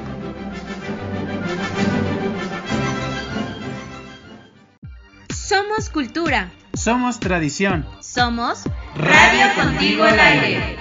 Somos 5.33 5.89
cultura. 5.89 6.51
Somos 6.75 7.19
tradición. 7.19 7.87
Somos 7.99 8.65
Radio 8.95 9.47
Contigo 9.55 10.03
al 10.03 10.19
aire. 10.19 10.77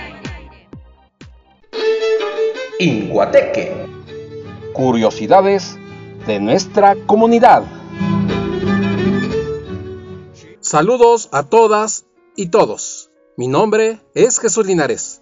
Inguateque. 2.81 3.87
Curiosidades 4.75 5.79
de 6.27 6.39
nuestra 6.39 6.97
comunidad. 7.07 7.63
Saludos 10.61 11.31
a 11.33 11.45
todas 11.45 12.05
y 12.37 12.49
todos. 12.49 13.11
Mi 13.39 13.49
nombre 13.49 14.01
es 14.15 14.39
Jesús 14.39 14.67
Linares. 14.67 15.16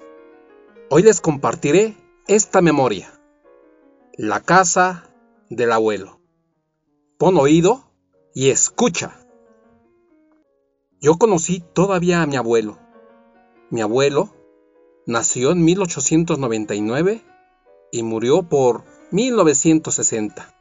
Hoy 0.97 1.03
les 1.03 1.21
compartiré 1.21 1.97
esta 2.29 2.63
memoria. 2.63 3.13
La 4.17 4.39
casa 4.39 5.13
del 5.51 5.73
abuelo. 5.73 6.21
Pon 7.19 7.37
oído 7.37 7.91
y 8.33 8.51
escucha. 8.51 9.19
Yo 11.01 11.17
conocí 11.19 11.65
todavía 11.73 12.23
a 12.23 12.29
mi 12.29 12.37
abuelo. 12.37 12.79
Mi 13.71 13.81
abuelo 13.81 14.37
nació 15.05 15.51
en 15.51 15.65
1899 15.65 17.25
y 17.91 18.03
murió 18.05 18.45
por 18.45 18.85
1960. 19.11 20.55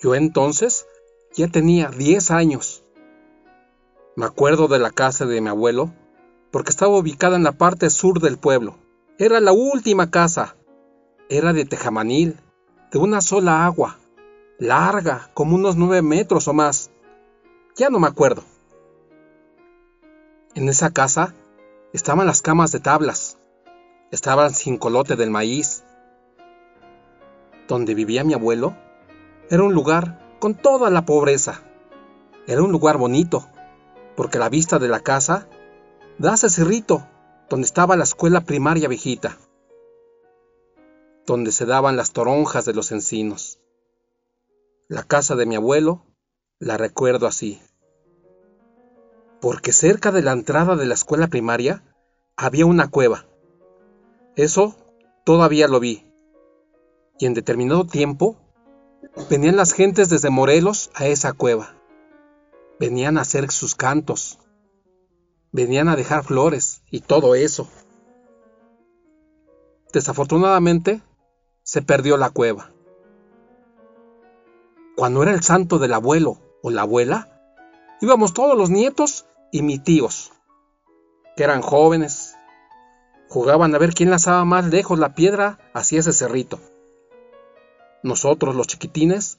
Yo 0.00 0.16
entonces 0.16 0.88
ya 1.36 1.46
tenía 1.46 1.90
10 1.90 2.32
años. 2.32 2.82
Me 4.16 4.26
acuerdo 4.26 4.66
de 4.66 4.80
la 4.80 4.90
casa 4.90 5.24
de 5.24 5.40
mi 5.40 5.50
abuelo 5.50 5.94
porque 6.50 6.70
estaba 6.70 6.96
ubicada 6.96 7.36
en 7.36 7.42
la 7.42 7.52
parte 7.52 7.90
sur 7.90 8.20
del 8.20 8.38
pueblo. 8.38 8.76
Era 9.18 9.40
la 9.40 9.52
última 9.52 10.10
casa. 10.10 10.56
Era 11.28 11.52
de 11.52 11.64
tejamanil, 11.64 12.40
de 12.90 12.98
una 12.98 13.20
sola 13.20 13.64
agua, 13.64 13.98
larga, 14.58 15.30
como 15.34 15.54
unos 15.54 15.76
9 15.76 16.02
metros 16.02 16.48
o 16.48 16.52
más. 16.52 16.90
Ya 17.76 17.88
no 17.88 18.00
me 18.00 18.08
acuerdo. 18.08 18.42
En 20.54 20.68
esa 20.68 20.90
casa 20.90 21.34
estaban 21.92 22.26
las 22.26 22.42
camas 22.42 22.72
de 22.72 22.80
tablas, 22.80 23.38
estaban 24.10 24.52
sin 24.52 24.76
colote 24.76 25.14
del 25.14 25.30
maíz. 25.30 25.84
Donde 27.68 27.94
vivía 27.94 28.24
mi 28.24 28.34
abuelo 28.34 28.76
era 29.48 29.62
un 29.62 29.74
lugar 29.74 30.36
con 30.40 30.54
toda 30.56 30.90
la 30.90 31.04
pobreza. 31.04 31.62
Era 32.48 32.62
un 32.62 32.72
lugar 32.72 32.96
bonito, 32.98 33.46
porque 34.16 34.38
la 34.38 34.48
vista 34.48 34.80
de 34.80 34.88
la 34.88 35.00
casa 35.00 35.46
da 36.20 36.32
a 36.32 36.34
ese 36.34 36.50
cerrito 36.50 37.08
donde 37.48 37.64
estaba 37.64 37.96
la 37.96 38.04
escuela 38.04 38.42
primaria 38.42 38.88
viejita, 38.88 39.38
donde 41.24 41.50
se 41.50 41.64
daban 41.64 41.96
las 41.96 42.12
toronjas 42.12 42.66
de 42.66 42.74
los 42.74 42.92
encinos. 42.92 43.58
La 44.86 45.02
casa 45.02 45.34
de 45.34 45.46
mi 45.46 45.56
abuelo 45.56 46.04
la 46.58 46.76
recuerdo 46.76 47.26
así, 47.26 47.62
porque 49.40 49.72
cerca 49.72 50.12
de 50.12 50.20
la 50.20 50.32
entrada 50.32 50.76
de 50.76 50.84
la 50.84 50.92
escuela 50.92 51.28
primaria 51.28 51.82
había 52.36 52.66
una 52.66 52.90
cueva. 52.90 53.24
Eso 54.36 54.76
todavía 55.24 55.68
lo 55.68 55.80
vi. 55.80 56.12
Y 57.18 57.24
en 57.24 57.32
determinado 57.32 57.86
tiempo 57.86 58.36
venían 59.30 59.56
las 59.56 59.72
gentes 59.72 60.10
desde 60.10 60.28
Morelos 60.28 60.90
a 60.94 61.06
esa 61.06 61.32
cueva. 61.32 61.76
Venían 62.78 63.16
a 63.16 63.22
hacer 63.22 63.50
sus 63.50 63.74
cantos. 63.74 64.38
Venían 65.52 65.88
a 65.88 65.96
dejar 65.96 66.24
flores 66.24 66.82
y 66.90 67.00
todo 67.00 67.34
eso. 67.34 67.68
Desafortunadamente, 69.92 71.02
se 71.62 71.82
perdió 71.82 72.16
la 72.16 72.30
cueva. 72.30 72.70
Cuando 74.96 75.22
era 75.22 75.32
el 75.32 75.42
santo 75.42 75.78
del 75.78 75.94
abuelo 75.94 76.38
o 76.62 76.70
la 76.70 76.82
abuela, 76.82 77.40
íbamos 78.00 78.32
todos 78.32 78.56
los 78.56 78.70
nietos 78.70 79.26
y 79.50 79.62
mis 79.62 79.82
tíos, 79.82 80.32
que 81.36 81.44
eran 81.44 81.62
jóvenes, 81.62 82.36
jugaban 83.28 83.74
a 83.74 83.78
ver 83.78 83.94
quién 83.94 84.10
lanzaba 84.10 84.44
más 84.44 84.66
lejos 84.66 84.98
la 84.98 85.14
piedra 85.14 85.58
hacia 85.74 86.00
ese 86.00 86.12
cerrito. 86.12 86.60
Nosotros, 88.02 88.54
los 88.54 88.66
chiquitines, 88.66 89.38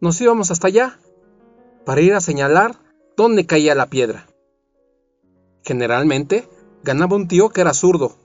nos 0.00 0.20
íbamos 0.20 0.50
hasta 0.50 0.68
allá 0.68 0.98
para 1.84 2.00
ir 2.00 2.14
a 2.14 2.20
señalar 2.20 2.76
dónde 3.16 3.46
caía 3.46 3.74
la 3.74 3.86
piedra. 3.86 4.26
Generalmente 5.62 6.48
ganaba 6.82 7.16
un 7.16 7.28
tío 7.28 7.50
que 7.50 7.60
era 7.60 7.74
zurdo. 7.74 8.16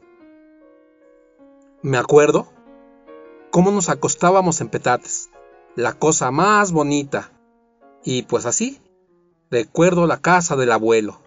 Me 1.81 1.97
acuerdo 1.97 2.47
cómo 3.51 3.71
nos 3.71 3.89
acostábamos 3.89 4.61
en 4.61 4.69
petates, 4.69 5.29
la 5.75 5.93
cosa 5.93 6.31
más 6.31 6.71
bonita. 6.71 7.31
Y 8.03 8.23
pues 8.23 8.45
así, 8.45 8.81
recuerdo 9.51 10.07
la 10.07 10.17
casa 10.17 10.55
del 10.55 10.71
abuelo. 10.71 11.19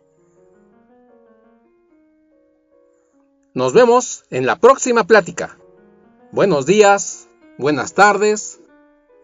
Nos 3.55 3.73
vemos 3.73 4.25
en 4.31 4.47
la 4.47 4.57
próxima 4.57 5.05
plática. 5.05 5.59
Buenos 6.33 6.67
días, 6.67 7.29
buenas 7.59 7.95
tardes, 7.95 8.61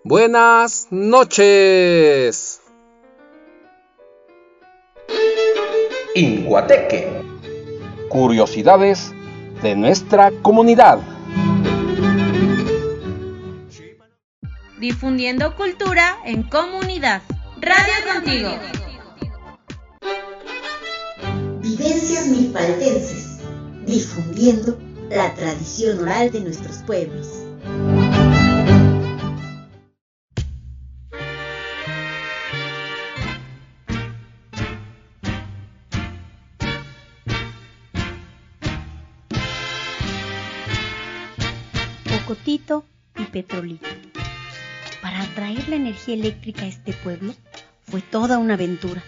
buenas 0.02 0.88
noches. 0.90 2.60
Inguateque. 6.16 7.10
Curiosidades 8.08 9.12
de 9.62 9.76
nuestra 9.76 10.30
comunidad. 10.40 10.98
Difundiendo 14.80 15.54
cultura 15.56 16.16
en 16.24 16.42
comunidad. 16.44 17.20
Radio 17.60 18.14
contigo. 18.14 18.48
Vivencias 21.60 22.28
milpaltenses, 22.28 23.40
difundiendo 23.84 24.78
la 25.10 25.34
tradición 25.34 25.98
oral 25.98 26.32
de 26.32 26.40
nuestros 26.40 26.78
pueblos. 26.78 27.45
Para 45.00 45.22
atraer 45.22 45.68
la 45.68 45.76
energía 45.76 46.14
eléctrica 46.14 46.62
a 46.62 46.68
este 46.68 46.92
pueblo 46.92 47.34
fue 47.84 48.02
toda 48.02 48.38
una 48.38 48.54
aventura, 48.54 49.02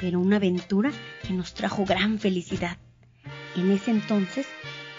pero 0.00 0.18
una 0.18 0.36
aventura 0.36 0.90
que 1.22 1.32
nos 1.32 1.54
trajo 1.54 1.84
gran 1.84 2.18
felicidad. 2.18 2.78
En 3.54 3.70
ese 3.70 3.92
entonces, 3.92 4.46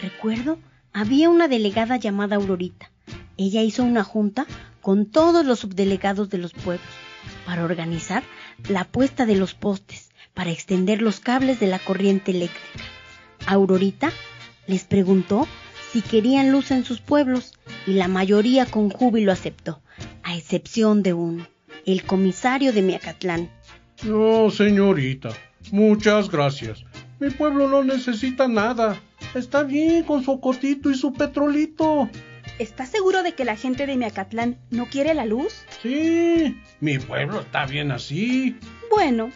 recuerdo, 0.02 0.58
había 0.94 1.30
una 1.30 1.48
delegada 1.48 1.98
llamada 1.98 2.38
Aurorita. 2.38 2.92
Ella 3.38 3.62
hizo 3.62 3.84
una 3.84 4.04
junta 4.04 4.48
con 4.82 5.06
todos 5.06 5.46
los 5.46 5.60
subdelegados 5.60 6.30
de 6.30 6.38
los 6.38 6.54
pueblos 6.54 6.88
para 7.46 7.66
organizar 7.66 8.24
la 8.70 8.86
puesta 8.86 9.26
de 9.26 9.36
los 9.36 9.54
postes, 9.54 10.10
para 10.34 10.52
extender 10.52 11.02
los 11.02 11.20
cables 11.20 11.60
de 11.60 11.68
la 11.68 11.80
corriente 11.80 12.32
eléctrica. 12.32 12.86
Aurorita 13.46 14.12
les 14.66 14.86
preguntó 14.86 15.48
si 15.92 16.02
querían 16.02 16.52
luz 16.52 16.72
en 16.72 16.84
sus 16.84 17.00
pueblos 17.02 17.57
y 17.88 17.94
la 17.94 18.08
mayoría 18.08 18.66
con 18.66 18.90
júbilo 18.90 19.32
aceptó, 19.32 19.82
a 20.22 20.36
excepción 20.36 21.02
de 21.02 21.14
uno, 21.14 21.48
el 21.86 22.04
comisario 22.04 22.74
de 22.74 22.82
Miacatlán. 22.82 23.50
No, 24.04 24.52
señorita, 24.52 25.30
muchas 25.72 26.30
gracias. 26.30 26.84
Mi 27.20 27.32
pueblo 27.32 27.68
no 27.70 27.84
necesita 27.84 28.48
nada. 28.48 29.02
Está 29.34 29.64
bien 29.64 30.04
con 30.04 30.24
su 30.24 30.40
cotito 30.40 30.92
y 30.92 30.96
su 30.96 31.14
petrolito. 31.14 32.10
¿Estás 32.60 32.90
seguro 32.90 33.24
de 33.24 33.34
que 33.34 33.46
la 33.46 33.56
gente 33.56 33.88
de 33.88 33.96
Miacatlán 33.96 34.60
no 34.70 34.88
quiere 34.88 35.14
la 35.14 35.26
luz? 35.26 35.66
Sí, 35.82 36.58
mi 36.80 37.00
pueblo 37.00 37.42
está 37.42 37.66
bien 37.66 37.92
así. 37.92 38.56
Bueno, 38.92 39.32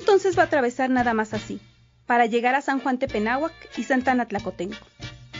entonces 0.00 0.36
va 0.36 0.42
a 0.42 0.46
atravesar 0.46 0.90
nada 0.90 1.14
más 1.14 1.32
así, 1.32 1.60
para 2.06 2.26
llegar 2.26 2.54
a 2.54 2.62
San 2.62 2.80
Juan 2.80 2.98
Tepenáhuac 2.98 3.52
y 3.76 3.84
Santana 3.84 4.26
Tlacotenco. 4.26 4.86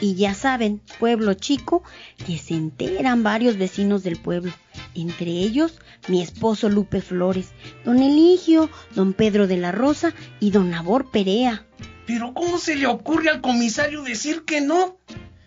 Y 0.00 0.16
ya 0.16 0.35
saben, 0.35 0.80
pueblo 0.98 1.35
chico, 1.35 1.83
que 2.26 2.38
se 2.38 2.54
enteran 2.54 3.22
varios 3.22 3.57
vecinos 3.57 4.02
del 4.02 4.16
pueblo, 4.18 4.52
entre 4.94 5.30
ellos 5.30 5.78
mi 6.09 6.22
esposo 6.22 6.68
Lupe 6.68 7.00
Flores, 7.00 7.52
don 7.85 8.02
Eligio, 8.02 8.68
don 8.94 9.12
Pedro 9.12 9.46
de 9.46 9.57
la 9.57 9.72
Rosa 9.72 10.12
y 10.40 10.50
don 10.50 10.70
Nabor 10.70 11.11
Perea. 11.11 11.64
Pero 12.07 12.35
¿cómo 12.35 12.59
se 12.59 12.76
le 12.76 12.87
ocurre 12.87 13.30
al 13.30 13.40
comisario 13.40 14.02
decir 14.02 14.44
que 14.44 14.61
no? 14.61 14.98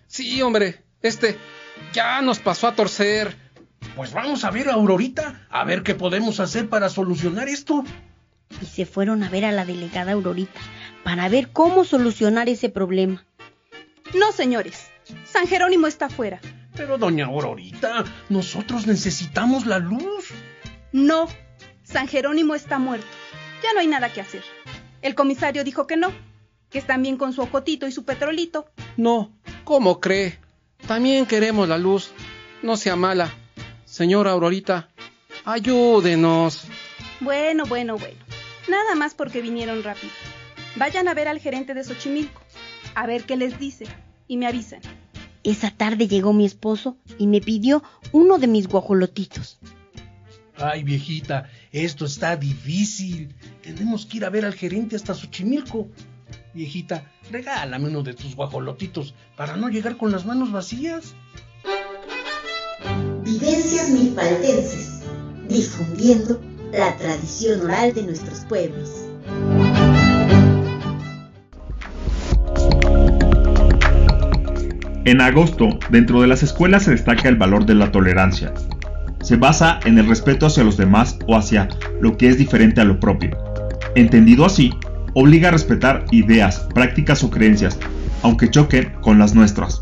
Sí, 0.08 0.42
hombre, 0.42 0.82
este 1.02 1.38
ya 1.94 2.22
nos 2.22 2.40
pasó 2.40 2.68
a 2.68 2.76
torcer. 2.76 3.36
Pues 3.96 4.14
vamos 4.14 4.44
a 4.44 4.52
ver 4.52 4.70
a 4.70 4.74
Aurorita, 4.74 5.48
a 5.50 5.64
ver 5.64 5.84
qué 5.84 5.94
podemos 5.94 6.40
hacer 6.40 6.70
para 6.70 6.90
solucionar 6.90 7.48
esto. 7.48 7.84
Y 8.62 8.66
se 8.66 8.86
fueron 8.86 9.24
a 9.24 9.30
ver 9.30 9.46
a 9.46 9.52
la 9.52 9.66
delegada 9.66 10.14
Aurorita 10.14 10.60
para 11.04 11.30
ver 11.30 11.50
cómo 11.50 11.84
solucionar 11.84 12.50
ese 12.50 12.70
problema. 12.70 13.27
No, 14.14 14.32
señores. 14.32 14.90
San 15.26 15.48
Jerónimo 15.48 15.88
está 15.88 16.10
fuera. 16.10 16.40
Pero, 16.76 16.98
doña 16.98 17.26
Aurorita, 17.26 18.04
nosotros 18.30 18.88
necesitamos 18.88 19.66
la 19.66 19.80
luz. 19.80 20.30
No. 20.92 21.28
San 21.84 22.08
Jerónimo 22.08 22.56
está 22.56 22.80
muerto. 22.80 23.08
Ya 23.64 23.74
no 23.74 23.80
hay 23.80 23.88
nada 23.88 24.12
que 24.12 24.22
hacer. 24.22 24.44
El 25.02 25.16
comisario 25.16 25.64
dijo 25.64 25.88
que 25.88 25.98
no, 25.98 26.12
que 26.70 26.80
están 26.80 27.02
bien 27.02 27.18
con 27.18 27.34
su 27.34 27.42
ojotito 27.42 27.88
y 27.88 27.92
su 27.92 28.04
petrolito. 28.04 28.70
No, 28.98 29.32
¿cómo 29.64 30.00
cree? 30.00 30.40
También 30.88 31.26
queremos 31.26 31.68
la 31.68 31.78
luz. 31.78 32.12
No 32.62 32.78
sea 32.78 32.96
mala. 32.96 33.32
Señora 33.86 34.32
Aurorita, 34.32 34.90
ayúdenos. 35.46 36.68
Bueno, 37.20 37.66
bueno, 37.66 37.98
bueno. 37.98 38.18
Nada 38.68 38.96
más 38.96 39.14
porque 39.14 39.42
vinieron 39.42 39.84
rápido. 39.84 40.12
Vayan 40.76 41.08
a 41.08 41.14
ver 41.14 41.28
al 41.28 41.40
gerente 41.40 41.74
de 41.74 41.84
Xochimilco 41.84 42.42
a 42.98 43.06
ver 43.06 43.26
qué 43.26 43.38
les 43.38 43.60
dice 43.60 43.86
y 44.28 44.38
me 44.38 44.48
avisan. 44.48 44.82
Esa 45.44 45.70
tarde 45.70 46.08
llegó 46.08 46.34
mi 46.34 46.46
esposo 46.46 46.98
y 47.20 47.28
me 47.28 47.42
pidió 47.42 47.84
uno 48.12 48.40
de 48.40 48.48
mis 48.48 48.68
guajolotitos. 48.68 49.60
Ay, 50.56 50.84
viejita, 50.84 51.48
esto 51.72 52.06
está 52.06 52.36
difícil. 52.36 53.36
Tenemos 53.62 54.08
que 54.08 54.18
ir 54.18 54.26
a 54.26 54.32
ver 54.32 54.46
al 54.46 54.56
gerente 54.56 54.96
hasta 54.96 55.14
Xochimilco. 55.14 55.88
Viejita, 56.56 57.12
regálame 57.32 57.88
uno 57.88 58.02
de 58.02 58.16
tus 58.16 58.36
guajolotitos 58.36 59.14
para 59.36 59.56
no 59.56 59.70
llegar 59.70 59.96
con 59.96 60.12
las 60.12 60.26
manos 60.26 60.52
vacías. 60.52 61.14
Vivencias 63.22 63.90
milpaltenses, 63.90 65.04
difundiendo 65.48 66.42
la 66.72 66.98
tradición 66.98 67.62
oral 67.62 67.94
de 67.94 68.02
nuestros 68.02 68.40
pueblos. 68.46 69.07
En 75.08 75.22
agosto, 75.22 75.80
dentro 75.90 76.20
de 76.20 76.28
las 76.28 76.44
escuelas 76.44 76.84
se 76.84 76.92
destaca 76.92 77.30
el 77.30 77.38
valor 77.38 77.66
de 77.66 77.76
la 77.76 77.94
tolerancia. 77.94 78.54
Se 79.22 79.38
basa 79.38 79.80
en 79.86 79.98
el 79.98 80.06
respeto 80.06 80.46
hacia 80.46 80.66
los 80.66 80.76
demás 80.76 81.18
o 81.28 81.38
hacia 81.38 81.70
lo 82.02 82.18
que 82.18 82.28
es 82.28 82.38
diferente 82.38 82.82
a 82.82 82.84
lo 82.84 83.00
propio. 83.00 83.38
Entendido 83.96 84.44
así, 84.44 84.74
obliga 85.14 85.48
a 85.48 85.52
respetar 85.52 86.04
ideas, 86.12 86.68
prácticas 86.76 87.24
o 87.24 87.30
creencias, 87.30 87.80
aunque 88.22 88.50
choquen 88.50 88.92
con 89.00 89.18
las 89.18 89.34
nuestras. 89.34 89.80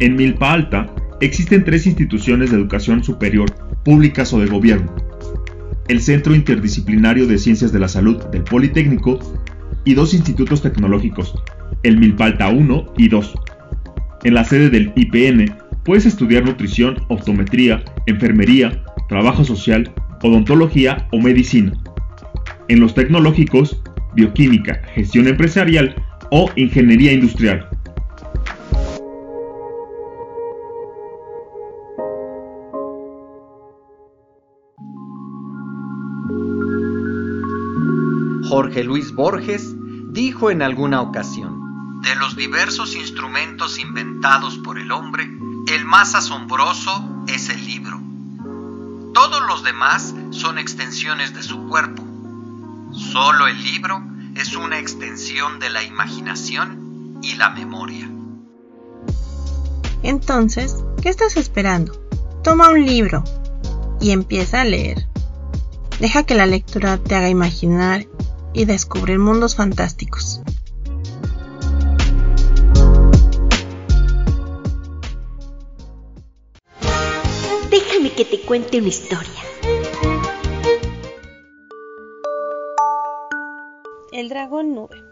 En 0.00 0.16
Milpa 0.16 0.52
Alta 0.52 0.94
existen 1.22 1.64
tres 1.64 1.86
instituciones 1.86 2.50
de 2.50 2.58
educación 2.58 3.02
superior, 3.02 3.50
públicas 3.86 4.34
o 4.34 4.40
de 4.40 4.48
gobierno. 4.48 4.94
El 5.88 6.02
Centro 6.02 6.34
Interdisciplinario 6.34 7.26
de 7.26 7.38
Ciencias 7.38 7.72
de 7.72 7.78
la 7.78 7.88
Salud 7.88 8.22
del 8.26 8.44
Politécnico 8.44 9.18
y 9.86 9.94
dos 9.94 10.12
institutos 10.12 10.60
tecnológicos, 10.60 11.34
el 11.82 11.96
Milpalta 11.96 12.50
1 12.50 12.92
y 12.98 13.08
2. 13.08 13.34
En 14.24 14.34
la 14.34 14.44
sede 14.44 14.70
del 14.70 14.92
IPN 14.94 15.52
puedes 15.84 16.06
estudiar 16.06 16.44
nutrición, 16.44 16.96
optometría, 17.08 17.82
enfermería, 18.06 18.84
trabajo 19.08 19.44
social, 19.44 19.92
odontología 20.22 21.08
o 21.10 21.20
medicina. 21.20 21.72
En 22.68 22.78
los 22.78 22.94
tecnológicos, 22.94 23.82
bioquímica, 24.14 24.80
gestión 24.94 25.26
empresarial 25.26 25.94
o 26.30 26.48
ingeniería 26.54 27.12
industrial. 27.12 27.68
Jorge 38.48 38.84
Luis 38.84 39.12
Borges 39.12 39.74
dijo 40.12 40.50
en 40.50 40.62
alguna 40.62 41.00
ocasión, 41.00 41.61
de 42.02 42.16
los 42.16 42.36
diversos 42.36 42.96
instrumentos 42.96 43.78
inventados 43.78 44.58
por 44.58 44.78
el 44.78 44.90
hombre, 44.90 45.30
el 45.68 45.84
más 45.84 46.14
asombroso 46.14 47.24
es 47.28 47.48
el 47.48 47.64
libro. 47.64 48.00
Todos 49.14 49.42
los 49.46 49.62
demás 49.62 50.14
son 50.30 50.58
extensiones 50.58 51.32
de 51.32 51.42
su 51.42 51.68
cuerpo. 51.68 52.02
Solo 52.92 53.46
el 53.46 53.62
libro 53.62 54.02
es 54.34 54.56
una 54.56 54.78
extensión 54.78 55.60
de 55.60 55.70
la 55.70 55.82
imaginación 55.84 57.18
y 57.22 57.34
la 57.34 57.50
memoria. 57.50 58.10
Entonces, 60.02 60.76
¿qué 61.00 61.08
estás 61.08 61.36
esperando? 61.36 61.92
Toma 62.42 62.70
un 62.70 62.84
libro 62.84 63.22
y 64.00 64.10
empieza 64.10 64.62
a 64.62 64.64
leer. 64.64 65.06
Deja 66.00 66.24
que 66.24 66.34
la 66.34 66.46
lectura 66.46 66.98
te 66.98 67.14
haga 67.14 67.28
imaginar 67.28 68.06
y 68.52 68.64
descubrir 68.64 69.20
mundos 69.20 69.54
fantásticos. 69.54 70.42
Que 78.16 78.24
te 78.24 78.40
cuente 78.44 78.78
una 78.78 78.88
historia. 78.88 79.40
El 84.12 84.28
dragón 84.28 84.74
nube. 84.74 85.02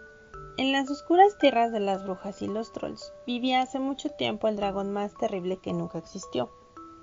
En 0.57 0.73
las 0.73 0.91
oscuras 0.91 1.39
tierras 1.39 1.73
de 1.73 1.81
las 1.81 2.05
brujas 2.05 2.43
y 2.43 2.49
los 2.49 2.73
trolls 2.73 3.13
vivía 3.27 3.63
hace 3.63 3.79
mucho 3.79 4.11
tiempo 4.11 4.49
el 4.49 4.57
dragón 4.57 4.93
más 4.93 5.15
terrible 5.15 5.59
que 5.59 5.73
nunca 5.73 5.99
existió. 5.99 6.51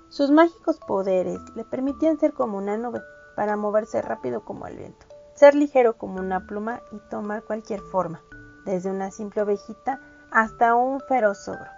Sus 0.08 0.30
mágicos 0.30 0.78
poderes 0.86 1.40
le 1.56 1.64
permitían 1.64 2.18
ser 2.18 2.32
como 2.32 2.58
una 2.58 2.76
nube, 2.76 3.00
para 3.36 3.56
moverse 3.56 4.00
rápido 4.00 4.44
como 4.44 4.66
el 4.66 4.76
viento 4.76 5.06
ser 5.38 5.54
ligero 5.54 5.96
como 5.96 6.18
una 6.18 6.46
pluma 6.46 6.82
y 6.90 6.98
tomar 7.10 7.44
cualquier 7.44 7.80
forma, 7.80 8.22
desde 8.64 8.90
una 8.90 9.12
simple 9.12 9.42
ovejita 9.42 10.00
hasta 10.32 10.74
un 10.74 11.00
feroz 11.00 11.46
ogro. 11.46 11.77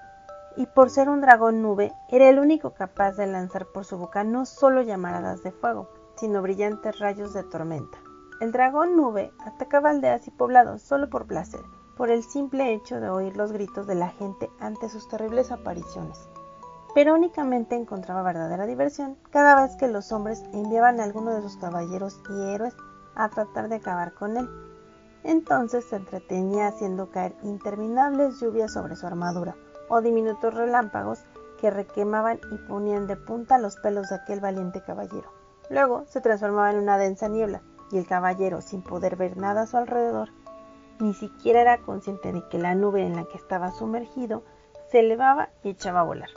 Y 0.57 0.67
por 0.67 0.91
ser 0.91 1.09
un 1.09 1.21
dragón 1.21 1.63
nube, 1.63 1.93
era 2.09 2.29
el 2.29 2.39
único 2.39 2.75
capaz 2.75 3.13
de 3.13 3.27
lanzar 3.27 3.67
por 3.67 3.85
su 3.85 3.99
boca 3.99 4.25
no 4.25 4.47
solo 4.47 4.83
llamaradas 4.83 5.43
de 5.43 5.53
fuego, 5.53 5.89
sino 6.17 6.43
brillantes 6.43 6.99
rayos 6.99 7.33
de 7.33 7.45
tormenta. 7.45 7.99
El 8.41 8.53
dragón 8.53 8.97
nube 8.97 9.33
atacaba 9.45 9.91
aldeas 9.91 10.27
y 10.27 10.31
poblados 10.31 10.83
solo 10.83 11.09
por 11.09 11.27
placer, 11.27 11.61
por 11.97 12.11
el 12.11 12.25
simple 12.25 12.75
hecho 12.75 13.01
de 13.01 13.11
oír 13.11 13.37
los 13.37 13.53
gritos 13.53 13.87
de 13.87 13.95
la 13.95 14.09
gente 14.09 14.51
ante 14.59 14.89
sus 14.89 15.09
terribles 15.09 15.53
apariciones. 15.53 16.29
Pero 16.95 17.15
únicamente 17.15 17.77
encontraba 17.77 18.23
verdadera 18.23 18.67
diversión 18.67 19.17
cada 19.31 19.63
vez 19.63 19.77
que 19.77 19.89
los 19.89 20.11
hombres 20.11 20.43
enviaban 20.53 20.99
a 20.99 21.05
alguno 21.05 21.33
de 21.33 21.43
sus 21.43 21.57
caballeros 21.59 22.21
y 22.29 22.55
héroes 22.55 22.75
a 23.15 23.29
tratar 23.29 23.69
de 23.69 23.77
acabar 23.77 24.15
con 24.15 24.37
él. 24.37 24.49
Entonces 25.23 25.85
se 25.85 25.97
entretenía 25.97 26.67
haciendo 26.67 27.11
caer 27.11 27.37
interminables 27.43 28.41
lluvias 28.41 28.73
sobre 28.73 28.97
su 28.97 29.07
armadura 29.07 29.55
o 29.91 30.01
diminutos 30.01 30.55
relámpagos 30.55 31.25
que 31.61 31.71
requemaban 31.71 32.41
y 32.51 32.57
ponían 32.57 33.07
de 33.07 33.17
punta 33.17 33.59
los 33.59 33.77
pelos 33.77 34.09
de 34.09 34.15
aquel 34.15 34.41
valiente 34.41 34.81
caballero. 34.81 35.31
Luego 35.69 36.05
se 36.07 36.23
transformaba 36.23 36.71
en 36.71 36.79
una 36.79 36.97
densa 36.97 37.29
niebla 37.29 37.61
y 37.91 37.99
el 37.99 38.07
caballero, 38.07 38.63
sin 38.63 38.83
poder 38.83 39.17
ver 39.17 39.37
nada 39.37 39.63
a 39.63 39.67
su 39.67 39.77
alrededor, 39.77 40.31
ni 41.01 41.13
siquiera 41.13 41.61
era 41.61 41.79
consciente 41.79 42.33
de 42.33 42.47
que 42.49 42.59
la 42.59 42.75
nube 42.75 43.03
en 43.03 43.17
la 43.17 43.25
que 43.25 43.37
estaba 43.37 43.73
sumergido 43.73 44.43
se 44.91 45.01
elevaba 45.01 45.51
y 45.63 45.71
echaba 45.71 46.01
a 46.01 46.05
volar. 46.05 46.31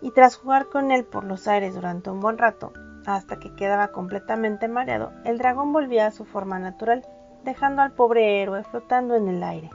Y 0.00 0.12
tras 0.12 0.36
jugar 0.36 0.68
con 0.68 0.90
él 0.90 1.04
por 1.04 1.24
los 1.24 1.48
aires 1.48 1.74
durante 1.74 2.10
un 2.10 2.20
buen 2.20 2.38
rato, 2.38 2.72
hasta 3.06 3.38
que 3.38 3.54
quedaba 3.54 3.88
completamente 3.88 4.68
mareado, 4.68 5.12
el 5.24 5.38
dragón 5.38 5.72
volvía 5.72 6.06
a 6.06 6.12
su 6.12 6.24
forma 6.24 6.58
natural, 6.58 7.06
dejando 7.44 7.82
al 7.82 7.92
pobre 7.92 8.42
héroe 8.42 8.64
flotando 8.64 9.14
en 9.14 9.28
el 9.28 9.42
aire. 9.42 9.70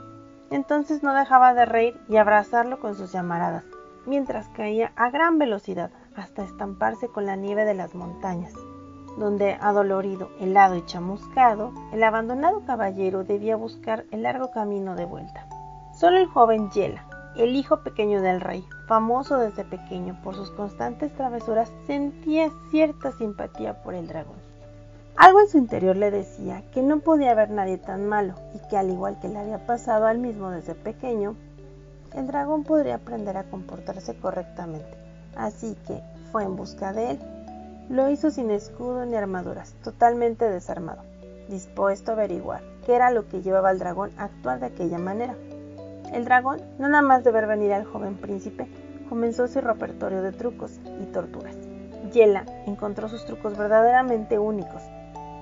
Entonces 0.54 1.02
no 1.02 1.12
dejaba 1.14 1.52
de 1.52 1.64
reír 1.64 2.00
y 2.08 2.16
abrazarlo 2.16 2.78
con 2.78 2.94
sus 2.94 3.10
llamaradas, 3.10 3.64
mientras 4.06 4.48
caía 4.50 4.92
a 4.94 5.10
gran 5.10 5.36
velocidad 5.36 5.90
hasta 6.14 6.44
estamparse 6.44 7.08
con 7.08 7.26
la 7.26 7.34
nieve 7.34 7.64
de 7.64 7.74
las 7.74 7.96
montañas, 7.96 8.52
donde, 9.18 9.54
adolorido, 9.60 10.30
helado 10.38 10.76
y 10.76 10.86
chamuscado, 10.86 11.72
el 11.92 12.04
abandonado 12.04 12.64
caballero 12.64 13.24
debía 13.24 13.56
buscar 13.56 14.04
el 14.12 14.22
largo 14.22 14.52
camino 14.52 14.94
de 14.94 15.06
vuelta. 15.06 15.44
Solo 15.92 16.18
el 16.18 16.28
joven 16.28 16.70
Yela, 16.70 17.04
el 17.34 17.56
hijo 17.56 17.82
pequeño 17.82 18.22
del 18.22 18.40
rey, 18.40 18.64
famoso 18.86 19.38
desde 19.38 19.64
pequeño 19.64 20.16
por 20.22 20.36
sus 20.36 20.52
constantes 20.52 21.12
travesuras, 21.16 21.72
sentía 21.88 22.50
cierta 22.70 23.10
simpatía 23.10 23.82
por 23.82 23.94
el 23.94 24.06
dragón. 24.06 24.43
Algo 25.16 25.40
en 25.40 25.48
su 25.48 25.58
interior 25.58 25.96
le 25.96 26.10
decía 26.10 26.64
que 26.72 26.82
no 26.82 26.98
podía 26.98 27.30
haber 27.30 27.50
nadie 27.50 27.78
tan 27.78 28.08
malo 28.08 28.34
y 28.52 28.68
que 28.68 28.76
al 28.76 28.90
igual 28.90 29.18
que 29.20 29.28
le 29.28 29.38
había 29.38 29.64
pasado 29.64 30.06
al 30.06 30.18
mismo 30.18 30.50
desde 30.50 30.74
pequeño, 30.74 31.36
el 32.14 32.26
dragón 32.26 32.64
podría 32.64 32.96
aprender 32.96 33.36
a 33.36 33.44
comportarse 33.44 34.16
correctamente. 34.16 34.96
Así 35.36 35.76
que 35.86 36.02
fue 36.32 36.42
en 36.42 36.56
busca 36.56 36.92
de 36.92 37.12
él. 37.12 37.20
Lo 37.88 38.10
hizo 38.10 38.30
sin 38.30 38.50
escudo 38.50 39.06
ni 39.06 39.14
armaduras, 39.14 39.74
totalmente 39.84 40.50
desarmado, 40.50 41.02
dispuesto 41.48 42.10
a 42.10 42.14
averiguar 42.14 42.62
qué 42.84 42.96
era 42.96 43.12
lo 43.12 43.28
que 43.28 43.40
llevaba 43.40 43.68
al 43.68 43.78
dragón 43.78 44.10
a 44.16 44.24
actuar 44.24 44.58
de 44.58 44.66
aquella 44.66 44.98
manera. 44.98 45.36
El 46.12 46.24
dragón, 46.24 46.60
nada 46.78 47.02
más 47.02 47.22
de 47.22 47.30
ver 47.30 47.46
venir 47.46 47.72
al 47.72 47.84
joven 47.84 48.16
príncipe, 48.16 48.66
comenzó 49.08 49.46
su 49.46 49.60
repertorio 49.60 50.22
de 50.22 50.32
trucos 50.32 50.80
y 51.00 51.06
torturas. 51.06 51.56
Yela 52.12 52.44
encontró 52.66 53.08
sus 53.08 53.24
trucos 53.24 53.56
verdaderamente 53.56 54.38
únicos, 54.38 54.82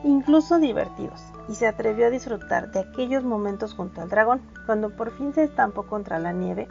incluso 0.04 0.58
divertidos, 0.58 1.22
y 1.48 1.54
se 1.54 1.66
atrevió 1.66 2.06
a 2.06 2.10
disfrutar 2.10 2.70
de 2.70 2.80
aquellos 2.80 3.24
momentos 3.24 3.74
junto 3.74 4.00
al 4.00 4.08
dragón, 4.08 4.42
cuando 4.66 4.90
por 4.90 5.10
fin 5.12 5.32
se 5.32 5.44
estampó 5.44 5.86
contra 5.86 6.18
la 6.18 6.32
nieve, 6.32 6.68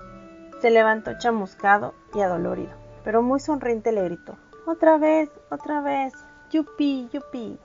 se 0.62 0.70
levantó 0.70 1.18
chamuscado 1.18 1.94
y 2.14 2.22
adolorido, 2.22 2.72
pero 3.04 3.22
muy 3.22 3.40
sonriente 3.40 3.92
le 3.92 4.04
gritó, 4.04 4.38
otra 4.66 4.98
vez, 4.98 5.30
otra 5.50 5.82
vez, 5.82 6.14
yupi, 6.52 7.10
yupi. 7.12 7.60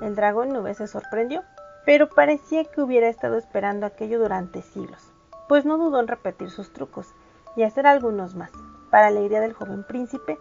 El 0.00 0.14
dragón 0.14 0.50
nube 0.50 0.74
se 0.74 0.86
sorprendió, 0.86 1.42
pero 1.84 2.08
parecía 2.08 2.64
que 2.64 2.82
hubiera 2.82 3.08
estado 3.08 3.36
esperando 3.36 3.86
aquello 3.86 4.18
durante 4.18 4.62
siglos 4.62 5.12
pues 5.50 5.64
no 5.64 5.78
dudó 5.78 5.98
en 5.98 6.06
repetir 6.06 6.48
sus 6.48 6.72
trucos 6.72 7.12
y 7.56 7.64
hacer 7.64 7.84
algunos 7.84 8.36
más, 8.36 8.52
para 8.88 9.08
alegría 9.08 9.40
del 9.40 9.52
joven 9.52 9.82
príncipe, 9.82 10.38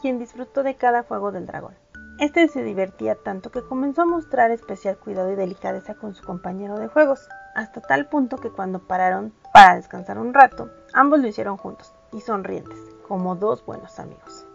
quien 0.00 0.20
disfrutó 0.20 0.62
de 0.62 0.76
cada 0.76 1.02
fuego 1.02 1.32
del 1.32 1.46
dragón. 1.46 1.74
Este 2.22 2.46
se 2.46 2.62
divertía 2.62 3.16
tanto 3.16 3.50
que 3.50 3.64
comenzó 3.64 4.02
a 4.02 4.06
mostrar 4.06 4.52
especial 4.52 4.96
cuidado 4.96 5.32
y 5.32 5.34
delicadeza 5.34 5.96
con 5.96 6.14
su 6.14 6.24
compañero 6.24 6.78
de 6.78 6.86
juegos, 6.86 7.28
hasta 7.56 7.80
tal 7.80 8.08
punto 8.08 8.36
que 8.36 8.50
cuando 8.50 8.78
pararon 8.78 9.32
para 9.52 9.74
descansar 9.74 10.20
un 10.20 10.32
rato, 10.32 10.70
ambos 10.92 11.18
lo 11.18 11.26
hicieron 11.26 11.56
juntos 11.56 11.92
y 12.12 12.20
sonrientes, 12.20 12.78
como 13.08 13.34
dos 13.34 13.66
buenos 13.66 13.98
amigos. 13.98 14.46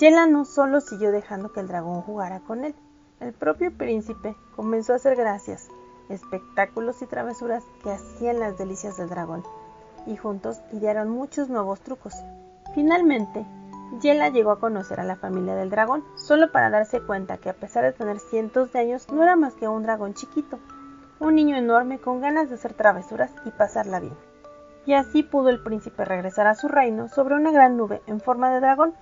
Yela 0.00 0.26
no 0.26 0.44
solo 0.44 0.80
siguió 0.80 1.12
dejando 1.12 1.52
que 1.52 1.60
el 1.60 1.68
dragón 1.68 2.02
jugara 2.02 2.40
con 2.40 2.64
él, 2.64 2.74
el 3.20 3.32
propio 3.32 3.70
príncipe 3.72 4.34
comenzó 4.56 4.92
a 4.92 4.96
hacer 4.96 5.14
gracias, 5.14 5.68
espectáculos 6.08 7.02
y 7.02 7.06
travesuras 7.06 7.62
que 7.84 7.92
hacían 7.92 8.40
las 8.40 8.58
delicias 8.58 8.96
del 8.96 9.10
dragón, 9.10 9.44
y 10.06 10.16
juntos 10.16 10.60
idearon 10.72 11.08
muchos 11.08 11.48
nuevos 11.48 11.82
trucos. 11.82 12.14
Finalmente, 12.74 13.46
Yela 14.00 14.30
llegó 14.30 14.52
a 14.52 14.58
conocer 14.58 15.00
a 15.00 15.04
la 15.04 15.16
familia 15.16 15.54
del 15.54 15.68
dragón, 15.68 16.02
solo 16.14 16.50
para 16.50 16.70
darse 16.70 17.02
cuenta 17.02 17.36
que 17.36 17.50
a 17.50 17.54
pesar 17.54 17.84
de 17.84 17.92
tener 17.92 18.18
cientos 18.20 18.72
de 18.72 18.78
años 18.78 19.12
no 19.12 19.22
era 19.22 19.36
más 19.36 19.54
que 19.54 19.68
un 19.68 19.82
dragón 19.82 20.14
chiquito, 20.14 20.58
un 21.20 21.34
niño 21.34 21.56
enorme 21.56 21.98
con 21.98 22.20
ganas 22.20 22.48
de 22.48 22.54
hacer 22.54 22.72
travesuras 22.72 23.30
y 23.44 23.50
pasarla 23.50 24.00
bien. 24.00 24.14
Y 24.86 24.94
así 24.94 25.22
pudo 25.22 25.50
el 25.50 25.62
príncipe 25.62 26.06
regresar 26.06 26.46
a 26.46 26.54
su 26.54 26.68
reino 26.68 27.08
sobre 27.08 27.34
una 27.34 27.52
gran 27.52 27.76
nube 27.76 28.00
en 28.06 28.20
forma 28.20 28.50
de 28.50 28.60
dragón, 28.60 28.94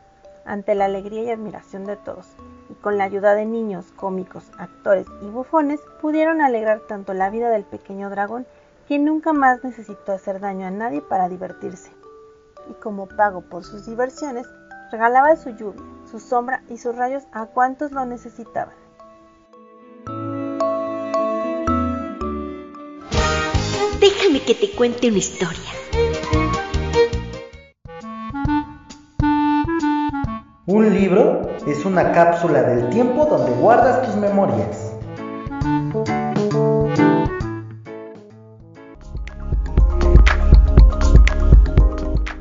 ante 0.45 0.75
la 0.75 0.87
alegría 0.87 1.23
y 1.23 1.31
admiración 1.31 1.85
de 1.85 1.97
todos, 1.97 2.27
y 2.69 2.75
con 2.75 2.99
la 2.99 3.05
ayuda 3.05 3.35
de 3.35 3.47
niños, 3.47 3.93
cómicos, 3.95 4.51
actores 4.59 5.07
y 5.23 5.27
bufones, 5.27 5.81
pudieron 6.01 6.41
alegrar 6.41 6.81
tanto 6.81 7.15
la 7.15 7.31
vida 7.31 7.49
del 7.51 7.65
pequeño 7.65 8.11
dragón 8.11 8.45
que 8.89 8.99
nunca 8.99 9.33
más 9.33 9.63
necesitó 9.63 10.13
hacer 10.13 10.41
daño 10.41 10.67
a 10.67 10.71
nadie 10.73 11.01
para 11.01 11.29
divertirse. 11.29 11.93
Y 12.69 12.75
como 12.75 13.07
pago 13.07 13.43
por 13.43 13.65
sus 13.65 13.87
diversiones, 13.87 14.47
Regalaban 14.91 15.37
su 15.37 15.51
lluvia, 15.51 15.83
su 16.11 16.19
sombra 16.19 16.63
y 16.69 16.79
sus 16.79 16.97
rayos 16.97 17.23
a 17.33 17.47
cuantos 17.47 17.93
lo 17.93 18.05
necesitaban. 18.07 18.75
Déjame 24.01 24.43
que 24.45 24.55
te 24.55 24.71
cuente 24.75 25.09
una 25.09 25.19
historia. 25.19 25.71
Un 30.67 30.95
libro 30.95 31.51
es 31.67 31.85
una 31.85 32.11
cápsula 32.13 32.63
del 32.63 32.89
tiempo 32.91 33.27
donde 33.27 33.53
guardas 33.53 34.07
tus 34.07 34.17
memorias. 34.17 34.90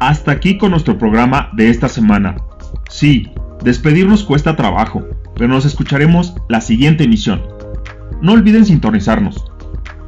Hasta 0.10 0.32
aquí 0.32 0.58
con 0.58 0.72
nuestro 0.72 0.98
programa 0.98 1.52
de 1.54 1.70
esta 1.70 1.88
semana. 1.88 2.36
Sí, 2.90 3.32
despedirnos 3.64 4.24
cuesta 4.24 4.56
trabajo, 4.56 5.06
pero 5.36 5.48
nos 5.48 5.66
escucharemos 5.66 6.34
la 6.48 6.62
siguiente 6.62 7.04
emisión. 7.04 7.44
No 8.20 8.32
olviden 8.32 8.66
sintonizarnos. 8.66 9.46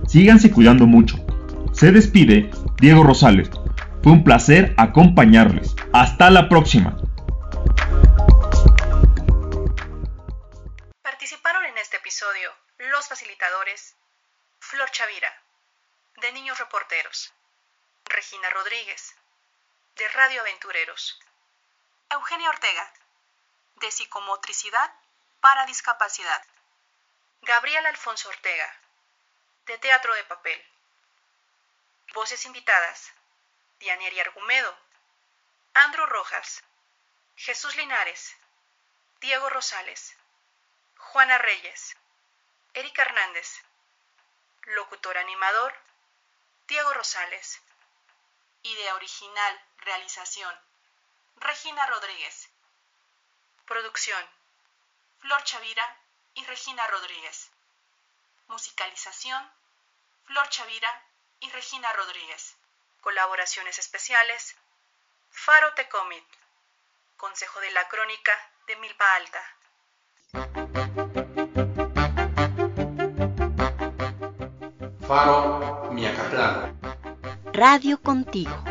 Síganse 0.07 0.49
cuidando 0.49 0.87
mucho. 0.87 1.23
Se 1.71 1.91
despide 1.91 2.49
Diego 2.79 3.03
Rosales. 3.03 3.51
Fue 4.01 4.13
un 4.13 4.23
placer 4.23 4.73
acompañarles. 4.75 5.75
Hasta 5.93 6.31
la 6.31 6.49
próxima. 6.49 6.97
De 20.21 20.27
Radio 20.27 20.41
Aventureros, 20.41 21.19
Eugenia 22.11 22.49
Ortega, 22.49 22.93
de 23.77 23.91
Psicomotricidad 23.91 24.93
para 25.39 25.65
Discapacidad, 25.65 26.45
Gabriel 27.41 27.83
Alfonso 27.87 28.29
Ortega, 28.29 28.71
de 29.65 29.79
Teatro 29.79 30.13
de 30.13 30.23
Papel. 30.25 30.63
Voces 32.13 32.45
invitadas, 32.45 33.11
Dianieri 33.79 34.19
Argumedo, 34.19 34.77
Andro 35.73 36.05
Rojas, 36.05 36.63
Jesús 37.35 37.75
Linares, 37.75 38.35
Diego 39.21 39.49
Rosales, 39.49 40.15
Juana 40.97 41.39
Reyes, 41.39 41.97
Erika 42.75 43.01
Hernández, 43.01 43.63
locutor 44.67 45.17
animador, 45.17 45.73
Diego 46.67 46.93
Rosales. 46.93 47.59
Idea 48.63 48.93
original, 48.93 49.70
realización, 49.81 50.53
Regina 51.37 51.85
Rodríguez. 51.87 52.49
Producción, 53.65 54.23
Flor 55.19 55.43
Chavira 55.43 55.97
y 56.35 56.45
Regina 56.45 56.85
Rodríguez. 56.87 57.49
Musicalización, 58.47 59.51
Flor 60.25 60.47
Chavira 60.49 61.03
y 61.39 61.49
Regina 61.49 61.91
Rodríguez. 61.93 62.55
Colaboraciones 63.01 63.79
especiales, 63.79 64.55
Faro 65.31 65.73
Tecomit. 65.73 66.25
Consejo 67.17 67.59
de 67.59 67.71
la 67.71 67.87
Crónica 67.87 68.31
de 68.67 68.75
Milpa 68.77 69.15
Alta. 69.15 69.57
Faro 75.07 75.89
Miacatlán. 75.91 76.79
Radio 77.53 78.01
contigo. 78.01 78.70